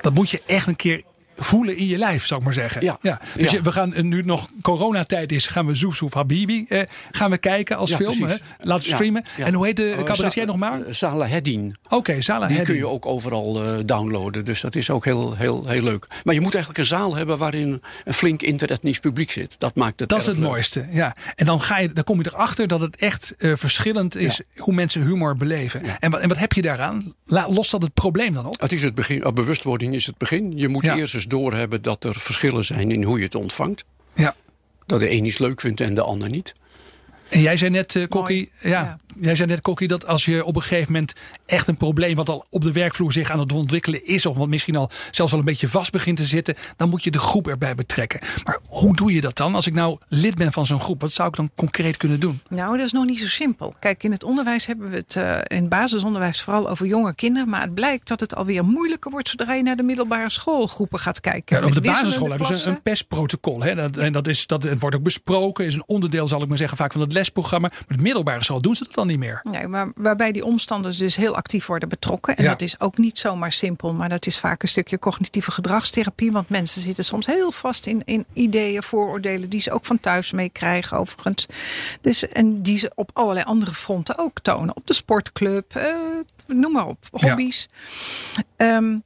dat 0.00 0.14
moet 0.14 0.30
je 0.30 0.42
echt 0.46 0.66
een 0.66 0.76
keer 0.76 1.02
voelen 1.42 1.76
in 1.76 1.86
je 1.86 1.98
lijf, 1.98 2.26
zou 2.26 2.40
ik 2.40 2.46
maar 2.46 2.54
zeggen. 2.54 2.82
Ja. 2.82 2.98
Dus 3.02 3.50
Ja. 3.50 3.50
je- 3.50 3.62
we 3.62 3.72
gaan 3.72 3.94
eh, 3.94 4.02
nu 4.02 4.22
nog 4.22 4.48
coronatijd 4.62 5.32
is, 5.32 5.46
gaan 5.46 5.66
we 5.66 5.74
Zoef 5.74 5.96
Zoef 5.96 6.14
Habibi 6.14 6.64
eh, 6.68 6.82
gaan 7.10 7.30
we 7.30 7.38
kijken 7.38 7.76
als 7.76 7.90
Ja, 7.90 7.96
film. 7.96 8.22
Hè? 8.22 8.34
Laten 8.60 8.88
Ja, 8.88 8.94
streamen. 8.94 9.24
En 9.38 9.54
hoe 9.54 9.66
heet 9.66 9.76
de 9.76 9.90
Eh, 9.90 10.02
cabaretier 10.04 10.46
nog 10.46 10.56
maar? 10.56 10.80
eh, 10.82 10.92
Saleh 10.92 11.30
Heddin. 11.30 11.76
Oké, 11.88 12.20
Salah 12.22 12.48
Die 12.48 12.56
Heddin. 12.56 12.74
kun 12.76 12.84
je 12.84 12.90
ook 12.92 13.06
overal 13.06 13.60
downloaden. 13.84 14.44
Dus 14.44 14.60
dat 14.60 14.74
is 14.74 14.90
ook 14.90 15.04
heel, 15.04 15.36
heel, 15.36 15.66
heel 15.68 15.82
leuk. 15.82 16.06
Maar 16.24 16.34
je 16.34 16.40
moet 16.40 16.54
eigenlijk 16.54 16.78
een 16.84 16.88
zaal 16.98 17.16
hebben 17.16 17.38
waarin 17.38 17.82
een 18.04 18.14
flink 18.14 18.42
interetnisch 18.42 18.98
publiek 18.98 19.30
zit. 19.30 19.58
Dat 19.58 19.76
maakt 19.76 20.00
het 20.00 20.08
Dat 20.08 20.20
is 20.20 20.26
het 20.26 20.36
leuk. 20.36 20.48
mooiste. 20.48 20.86
Ja. 20.90 21.16
En 21.34 21.46
dan, 21.46 21.60
ga 21.60 21.78
je, 21.78 21.92
dan 21.92 22.04
kom 22.04 22.18
je 22.22 22.30
erachter 22.32 22.68
dat 22.68 22.80
het 22.80 22.96
echt 22.96 23.34
verschillend 23.38 24.16
is 24.16 24.40
hoe 24.56 24.74
mensen 24.74 25.02
humor 25.02 25.36
beleven. 25.36 25.82
En, 26.00 26.10
wat, 26.10 26.20
en 26.20 26.28
wat 26.28 26.38
heb 26.38 26.52
je 26.52 26.62
daaraan? 26.62 27.14
Lost 27.26 27.70
dat 27.70 27.82
het 27.82 27.94
probleem 27.94 28.34
dan 28.34 28.46
op? 28.46 28.60
Het 28.60 28.72
is 28.72 28.82
het 28.82 28.94
begin, 28.94 29.30
bewustwording 29.34 29.94
is 29.94 30.06
het 30.06 30.18
begin. 30.18 30.52
Je 30.58 30.68
moet 30.68 30.84
eerst 30.84 31.14
eens 31.14 31.26
doorhebben 31.30 31.82
dat 31.82 32.04
er 32.04 32.14
verschillen 32.14 32.64
zijn 32.64 32.90
in 32.90 33.02
hoe 33.02 33.18
je 33.18 33.24
het 33.24 33.34
ontvangt. 33.34 33.84
Ja. 34.14 34.34
Dat 34.86 35.00
de 35.00 35.10
een 35.10 35.24
iets 35.24 35.38
leuk 35.38 35.60
vindt 35.60 35.80
en 35.80 35.94
de 35.94 36.02
ander 36.02 36.28
niet. 36.28 36.52
En 37.30 37.40
jij 37.40 37.56
zei 37.56 37.70
net, 37.70 38.06
Kokkie, 38.08 38.50
ja, 38.60 38.68
Ja. 38.70 38.98
jij 39.16 39.36
zei 39.36 39.48
net, 39.48 39.60
Kokkie, 39.60 39.88
dat 39.88 40.06
als 40.06 40.24
je 40.24 40.44
op 40.44 40.56
een 40.56 40.62
gegeven 40.62 40.92
moment 40.92 41.12
echt 41.46 41.68
een 41.68 41.76
probleem 41.76 42.14
wat 42.14 42.28
al 42.28 42.46
op 42.50 42.62
de 42.64 42.72
werkvloer 42.72 43.12
zich 43.12 43.30
aan 43.30 43.38
het 43.38 43.52
ontwikkelen 43.52 44.06
is, 44.06 44.26
of 44.26 44.36
wat 44.36 44.48
misschien 44.48 44.76
al 44.76 44.90
zelfs 45.10 45.30
wel 45.30 45.40
een 45.40 45.46
beetje 45.46 45.68
vast 45.68 45.92
begint 45.92 46.16
te 46.16 46.24
zitten, 46.24 46.54
dan 46.76 46.88
moet 46.88 47.04
je 47.04 47.10
de 47.10 47.18
groep 47.18 47.48
erbij 47.48 47.74
betrekken. 47.74 48.20
Maar 48.44 48.58
hoe 48.68 48.96
doe 48.96 49.12
je 49.12 49.20
dat 49.20 49.36
dan? 49.36 49.54
Als 49.54 49.66
ik 49.66 49.74
nou 49.74 49.98
lid 50.08 50.34
ben 50.34 50.52
van 50.52 50.66
zo'n 50.66 50.80
groep, 50.80 51.00
wat 51.00 51.12
zou 51.12 51.28
ik 51.28 51.36
dan 51.36 51.50
concreet 51.54 51.96
kunnen 51.96 52.20
doen? 52.20 52.40
Nou, 52.48 52.76
dat 52.76 52.86
is 52.86 52.92
nog 52.92 53.04
niet 53.06 53.18
zo 53.18 53.26
simpel. 53.26 53.74
Kijk, 53.78 54.02
in 54.02 54.12
het 54.12 54.24
onderwijs 54.24 54.66
hebben 54.66 54.90
we 54.90 54.96
het 54.96 55.16
eh, 55.16 55.58
in 55.58 55.68
basisonderwijs 55.68 56.40
vooral 56.42 56.68
over 56.68 56.86
jonge 56.86 57.14
kinderen. 57.14 57.48
Maar 57.48 57.62
het 57.62 57.74
blijkt 57.74 58.08
dat 58.08 58.20
het 58.20 58.34
alweer 58.34 58.64
moeilijker 58.64 59.10
wordt 59.10 59.28
zodra 59.28 59.54
je 59.54 59.62
naar 59.62 59.76
de 59.76 59.82
middelbare 59.82 60.30
schoolgroepen 60.30 60.98
gaat 60.98 61.20
kijken. 61.20 61.60
Ja, 61.60 61.66
op 61.66 61.74
de 61.74 61.80
basisschool 61.80 62.28
hebben 62.28 62.58
ze 62.58 62.70
een 62.70 62.82
pestprotocol. 62.82 63.62
Hè? 63.62 63.74
Dat, 63.74 63.96
en 63.96 64.12
dat, 64.12 64.26
is, 64.28 64.46
dat 64.46 64.62
het 64.62 64.80
wordt 64.80 64.96
ook 64.96 65.02
besproken, 65.02 65.66
is 65.66 65.74
een 65.74 65.82
onderdeel, 65.86 66.28
zal 66.28 66.42
ik 66.42 66.48
maar 66.48 66.58
zeggen, 66.58 66.76
vaak 66.76 66.92
van 66.92 67.00
het 67.00 67.12
lesprogramma. 67.20 67.68
Maar 67.88 67.96
de 67.96 68.02
middelbare 68.02 68.44
school 68.44 68.60
doen 68.60 68.76
ze 68.76 68.84
dat 68.84 68.94
dan 68.94 69.06
niet 69.06 69.18
meer. 69.18 69.40
Nee, 69.50 69.66
maar 69.66 69.92
waarbij 69.94 70.32
die 70.32 70.44
omstanders 70.44 70.96
dus 70.96 71.16
heel 71.16 71.36
actief 71.36 71.66
worden 71.66 71.88
betrokken. 71.88 72.36
En 72.36 72.44
Ja. 72.44 72.50
dat 72.50 72.60
is 72.62 72.80
ook 72.80 72.98
niet 72.98 73.18
zomaar 73.18 73.52
simpel, 73.52 73.92
maar 73.92 74.08
dat 74.08 74.26
is 74.26 74.38
vaak 74.38 74.62
een 74.62 74.68
stukje 74.68 74.98
cognitieve 74.98 75.50
gedragstherapie. 75.50 76.32
Want 76.32 76.48
mensen 76.48 76.82
zitten 76.82 77.04
soms 77.04 77.26
heel 77.26 77.50
vast 77.52 77.86
in, 77.86 78.02
in 78.04 78.24
ideeën, 78.32 78.82
vooroordelen, 78.82 79.48
die 79.50 79.60
ze 79.60 79.72
ook 79.72 79.84
van 79.84 80.00
thuis 80.00 80.32
meekrijgen 80.32 80.98
overigens. 80.98 81.46
Dus, 82.00 82.28
en 82.28 82.62
die 82.62 82.78
ze 82.78 82.92
op 82.94 83.10
allerlei 83.12 83.44
andere 83.46 83.72
fronten 83.72 84.18
ook 84.18 84.40
tonen. 84.42 84.76
Op 84.76 84.86
de 84.86 84.94
sportclub, 84.94 85.74
eh, 85.74 85.94
noem 86.46 86.72
maar 86.72 86.86
op, 86.86 86.98
Ja. 87.12 87.28
hobby's. 87.28 87.68
Ehm, 88.56 88.98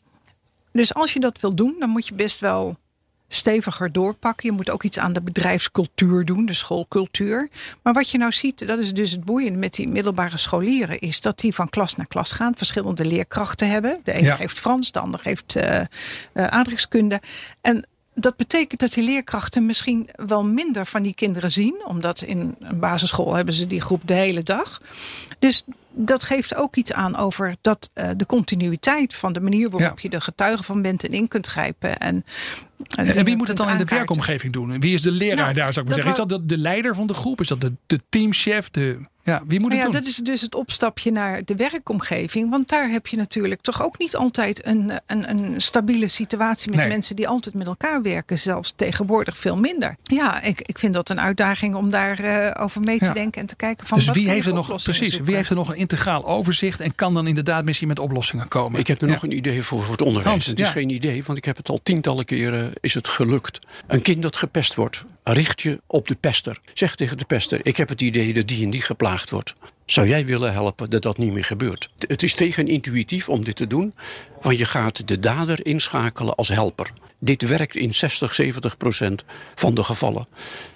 dus 0.72 0.94
als 0.94 1.12
je 1.12 1.20
dat 1.20 1.40
wil 1.40 1.55
doen, 1.55 1.77
dan 1.79 1.88
moet 1.90 2.07
je 2.09 2.14
best 2.14 2.40
wel 2.40 2.77
steviger 3.29 3.93
doorpakken. 3.93 4.49
Je 4.49 4.57
moet 4.57 4.71
ook 4.71 4.83
iets 4.83 4.99
aan 4.99 5.13
de 5.13 5.23
bedrijfscultuur 5.23 6.25
doen, 6.25 6.47
de 6.47 6.53
schoolcultuur. 6.55 7.49
Maar 7.83 7.93
wat 7.93 8.11
je 8.11 8.19
nou 8.19 8.33
ziet, 8.33 8.67
dat 8.67 8.79
is 8.79 8.93
dus 8.93 9.11
het 9.11 9.25
boeiende 9.25 9.59
met 9.59 9.75
die 9.75 9.89
middelbare 9.89 10.39
scholieren, 10.39 10.99
is 10.99 11.21
dat 11.21 11.39
die 11.39 11.55
van 11.55 11.69
klas 11.71 11.97
naar 11.97 12.07
klas 12.07 12.33
gaan, 12.33 12.55
verschillende 12.57 13.05
leerkrachten 13.05 13.71
hebben. 13.71 14.01
De 14.05 14.13
ene 14.13 14.27
Ja. 14.27 14.37
geeft 14.37 14.59
Frans, 14.59 14.93
de 14.93 14.99
ander 15.01 15.21
geeft 15.21 15.57
eh, 15.57 15.81
aardrijkskunde. 16.33 17.21
En 17.61 17.87
dat 18.14 18.37
betekent 18.37 18.81
dat 18.81 18.92
die 18.92 19.05
leerkrachten 19.05 19.66
misschien 19.66 20.09
wel 20.27 20.44
minder 20.44 20.87
van 20.87 21.03
die 21.03 21.14
kinderen 21.14 21.50
zien, 21.53 21.83
omdat 21.87 22.22
in 22.22 22.55
een 22.59 22.81
basisschool 22.81 23.35
hebben 23.35 23.55
ze 23.55 23.66
die 23.66 23.81
groep 23.81 24.03
de 24.05 24.14
hele 24.14 24.42
dag. 24.42 24.81
Dus 25.38 25.64
dat 25.90 26.24
geeft 26.24 26.55
ook 26.55 26.77
iets 26.77 26.92
aan 26.92 27.16
over 27.16 27.55
dat 27.61 27.90
eh, 27.94 28.11
de 28.16 28.27
continuïteit 28.27 29.14
van 29.14 29.33
de 29.33 29.40
manier 29.40 29.70
waarop 29.70 29.98
Ja. 29.98 30.09
je 30.09 30.16
er 30.16 30.22
getuige 30.22 30.62
van 30.64 30.83
bent 30.83 31.05
en 31.05 31.11
in 31.11 31.29
kunt 31.29 31.46
grijpen. 31.46 31.98
En, 31.98 32.24
En, 32.88 33.14
en 33.14 33.24
wie 33.24 33.37
moet 33.37 33.48
het 33.48 33.57
dan 33.57 33.68
in 33.68 33.79
de 33.79 33.85
werkomgeving 33.85 34.53
doen? 34.53 34.72
En 34.72 34.81
wie 34.81 34.94
is 34.94 35.03
de 35.03 35.11
leraar 35.11 35.37
Nou, 35.37 35.53
daar, 35.55 35.72
zou 35.72 35.87
ik 35.87 35.92
maar 35.92 36.03
zeggen? 36.03 36.24
Is 36.24 36.29
dat 36.29 36.40
de, 36.40 36.55
de 36.55 36.59
leider 36.62 36.94
van 36.94 37.07
de 37.07 37.14
groep? 37.14 37.40
Is 37.40 37.48
dat 37.48 37.61
de, 37.61 37.72
de 37.87 38.00
teamchef? 38.09 38.70
De, 38.70 38.98
ja, 39.25 39.43
wie 39.47 39.61
moet 39.61 39.73
het 39.73 39.79
Nou 39.79 39.79
ja, 39.79 39.83
doen? 39.83 39.93
dat 39.93 40.05
is 40.11 40.17
dus 40.17 40.41
het 40.41 40.55
opstapje 40.55 41.11
naar 41.13 41.45
de 41.45 41.57
werkomgeving. 41.57 42.51
Want 42.51 42.69
daar 42.69 42.89
heb 42.91 43.07
je 43.07 43.17
natuurlijk 43.17 43.61
toch 43.61 43.83
ook 43.83 43.99
niet 43.99 44.17
altijd 44.17 44.67
een, 44.67 44.93
een, 45.07 45.31
een 45.31 45.61
stabiele 45.63 46.09
situatie 46.09 46.71
met 46.71 46.79
Nee. 46.79 46.89
mensen 46.89 47.17
die 47.17 47.29
altijd 47.29 47.55
met 47.55 47.67
elkaar 47.67 48.03
werken. 48.03 48.39
Zelfs 48.39 48.73
tegenwoordig 48.77 49.37
veel 49.39 49.57
minder. 49.57 49.97
Ja, 50.03 50.43
ik, 50.43 50.61
ik 50.61 50.79
vind 50.79 50.95
dat 50.95 51.09
een 51.11 51.21
uitdaging 51.21 51.75
om 51.75 51.91
daarover 51.91 52.57
over 52.59 52.81
mee 52.81 52.99
te 52.99 53.05
Ja. 53.05 53.13
denken 53.13 53.41
en 53.41 53.47
te 53.47 53.57
kijken 53.57 53.87
van 53.87 53.99
dus 53.99 54.07
wat 54.07 54.17
wie 54.17 54.29
heeft, 54.29 54.47
er 54.47 54.57
voor 54.57 54.67
nog, 54.69 54.83
precies, 54.83 55.19
wie 55.19 55.35
heeft 55.35 55.49
er 55.51 55.57
nog 55.57 55.69
een 55.69 55.77
integraal 55.77 56.25
overzicht 56.27 56.81
en 56.81 56.95
kan 56.95 57.15
dan 57.15 57.27
inderdaad 57.27 57.65
misschien 57.65 57.89
met 57.89 57.99
oplossingen 57.99 58.49
komen? 58.49 58.81
Ik 58.81 58.87
heb 58.87 59.01
er 59.01 59.07
Ja. 59.07 59.13
nog 59.13 59.23
een 59.23 59.37
idee 59.37 59.63
voor, 59.63 59.83
voor 59.83 59.93
het 59.93 60.01
onderwijs. 60.03 60.31
Hans, 60.31 60.47
het 60.47 60.61
is 60.61 60.67
ja. 60.67 60.73
geen 60.73 60.91
idee, 60.91 61.25
want 61.25 61.39
ik 61.39 61.45
heb 61.45 61.57
het 61.57 61.69
al 61.69 61.81
tientallen 61.83 62.25
keren 62.25 62.71
is 62.81 62.95
het 62.95 63.09
gelukt. 63.09 63.59
Een 63.87 64.03
kind 64.03 64.23
dat 64.23 64.37
gepest 64.37 64.75
wordt, 64.75 65.05
richt 65.25 65.63
je 65.63 65.81
op 65.87 66.09
de 66.09 66.15
pester. 66.15 66.59
Zeg 66.75 66.95
tegen 66.95 67.17
de 67.17 67.25
pester, 67.25 67.61
ik 67.63 67.77
heb 67.77 67.89
het 67.89 68.01
idee 68.01 68.35
dat 68.35 68.47
die 68.47 68.65
en 68.65 68.71
die 68.71 68.83
geplaagd 68.83 69.31
wordt. 69.31 69.53
Zou 69.87 70.09
jij 70.09 70.27
willen 70.27 70.53
helpen 70.53 70.91
dat 70.91 71.03
dat 71.03 71.19
niet 71.19 71.33
meer 71.33 71.45
gebeurt? 71.45 71.91
Het 71.99 72.23
is 72.23 72.35
tegenintuïtief 72.35 73.29
om 73.29 73.45
dit 73.45 73.57
te 73.57 73.67
doen, 73.67 73.95
want 74.41 74.59
je 74.59 74.65
gaat 74.65 75.09
de 75.09 75.19
dader 75.19 75.67
inschakelen 75.67 76.35
als 76.35 76.49
helper. 76.49 76.93
Dit 77.19 77.43
werkt 77.43 77.77
in 77.77 77.95
60, 77.95 78.35
70 78.35 78.77
procent 78.77 79.25
van 79.55 79.75
de 79.75 79.83
gevallen. 79.83 80.27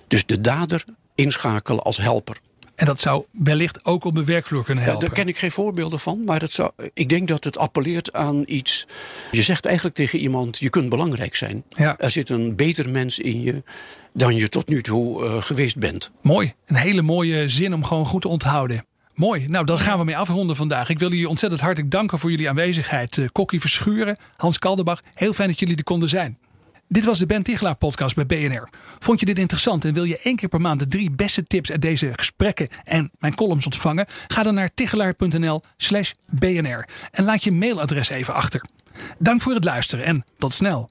Dus 0.09 0.27
de 0.27 0.41
dader 0.41 0.85
inschakelen 1.15 1.83
als 1.83 1.97
helper. 1.97 2.37
En 2.79 2.87
dat 2.87 3.01
zou 3.01 3.25
wellicht 3.31 3.85
ook 3.85 4.05
op 4.05 4.15
de 4.15 4.25
werkvloer 4.25 4.65
kunnen 4.65 4.85
Ja, 4.85 4.91
helpen. 4.91 5.09
daar 5.09 5.19
ken 5.19 5.29
ik 5.29 5.37
geen 5.37 5.51
voorbeelden 5.51 6.01
van, 6.01 6.25
maar 6.25 6.43
zou, 6.49 6.71
ik 6.95 7.09
denk 7.09 7.29
dat 7.29 7.45
het 7.45 7.59
appelleert 7.59 8.13
aan 8.13 8.43
iets. 8.47 8.87
Je 9.31 9.43
zegt 9.43 9.65
eigenlijk 9.65 9.97
tegen 9.97 10.19
iemand: 10.19 10.59
je 10.59 10.71
kunt 10.71 10.89
belangrijk 10.89 11.35
zijn. 11.35 11.65
Ja. 11.69 11.99
Er 11.99 12.11
zit 12.11 12.29
een 12.29 12.57
beter 12.57 12.91
mens 12.91 13.19
in 13.19 13.43
je 13.43 13.63
dan 14.13 14.37
je 14.37 14.49
tot 14.49 14.69
nu 14.69 14.83
toe 14.83 15.25
eh, 15.25 15.43
geweest 15.43 15.79
bent. 15.79 16.11
Mooi. 16.23 16.53
Een 16.67 16.77
hele 16.77 17.03
mooie 17.03 17.49
zin 17.49 17.75
om 17.75 17.85
gewoon 17.85 18.07
goed 18.07 18.23
te 18.23 18.29
onthouden. 18.29 18.87
Mooi. 19.15 19.47
Nou, 19.47 19.65
dan 19.65 19.79
gaan 19.79 19.99
we 19.99 20.05
mee 20.05 20.17
afronden 20.17 20.57
vandaag. 20.57 20.89
Ik 20.89 20.99
wil 20.99 21.11
jullie 21.11 21.29
ontzettend 21.29 21.61
hartelijk 21.61 21.91
danken 21.91 22.19
voor 22.19 22.31
jullie 22.31 22.49
aanwezigheid. 22.49 23.17
Uh, 23.17 23.29
Kokkie 23.33 23.61
Verschuren, 23.61 24.17
Hans 24.37 24.59
Kaldenbach. 24.59 25.01
Heel 25.13 25.33
fijn 25.33 25.49
dat 25.49 25.59
jullie 25.59 25.77
er 25.77 25.85
konden 25.85 26.09
zijn. 26.09 26.39
Dit 26.89 27.05
was 27.05 27.19
de 27.19 27.27
Ben 27.27 27.43
Tichelaar 27.43 27.77
podcast 27.77 28.15
bij 28.15 28.27
BNR. 28.27 28.69
Vond 28.99 29.21
je 29.21 29.27
dit 29.27 29.39
interessant 29.39 29.85
en 29.85 29.95
wil 29.95 30.05
je 30.05 30.19
één 30.19 30.37
keer 30.37 30.49
per 30.49 30.61
maand 30.61 30.79
de 30.79 30.87
drie 30.87 31.11
beste 31.11 31.45
tips 31.45 31.71
uit 31.71 31.83
deze 31.83 32.13
gesprekken 32.17 32.69
en 32.85 33.11
mijn 33.19 33.35
columns 33.35 33.65
ontvangen? 33.65 34.07
Ga 34.27 34.43
dan 34.43 34.55
naar 34.55 34.71
tichelaar.nl 34.75 35.63
slash 35.77 36.13
BNR 36.27 36.89
en 37.11 37.25
laat 37.25 37.45
je 37.45 37.53
mailadres 37.53 38.09
even 38.09 38.35
achter. 38.35 38.65
Dank 39.19 39.41
voor 39.41 39.55
het 39.55 39.65
luisteren 39.65 40.05
en 40.05 40.25
tot 40.39 40.53
snel. 40.53 40.91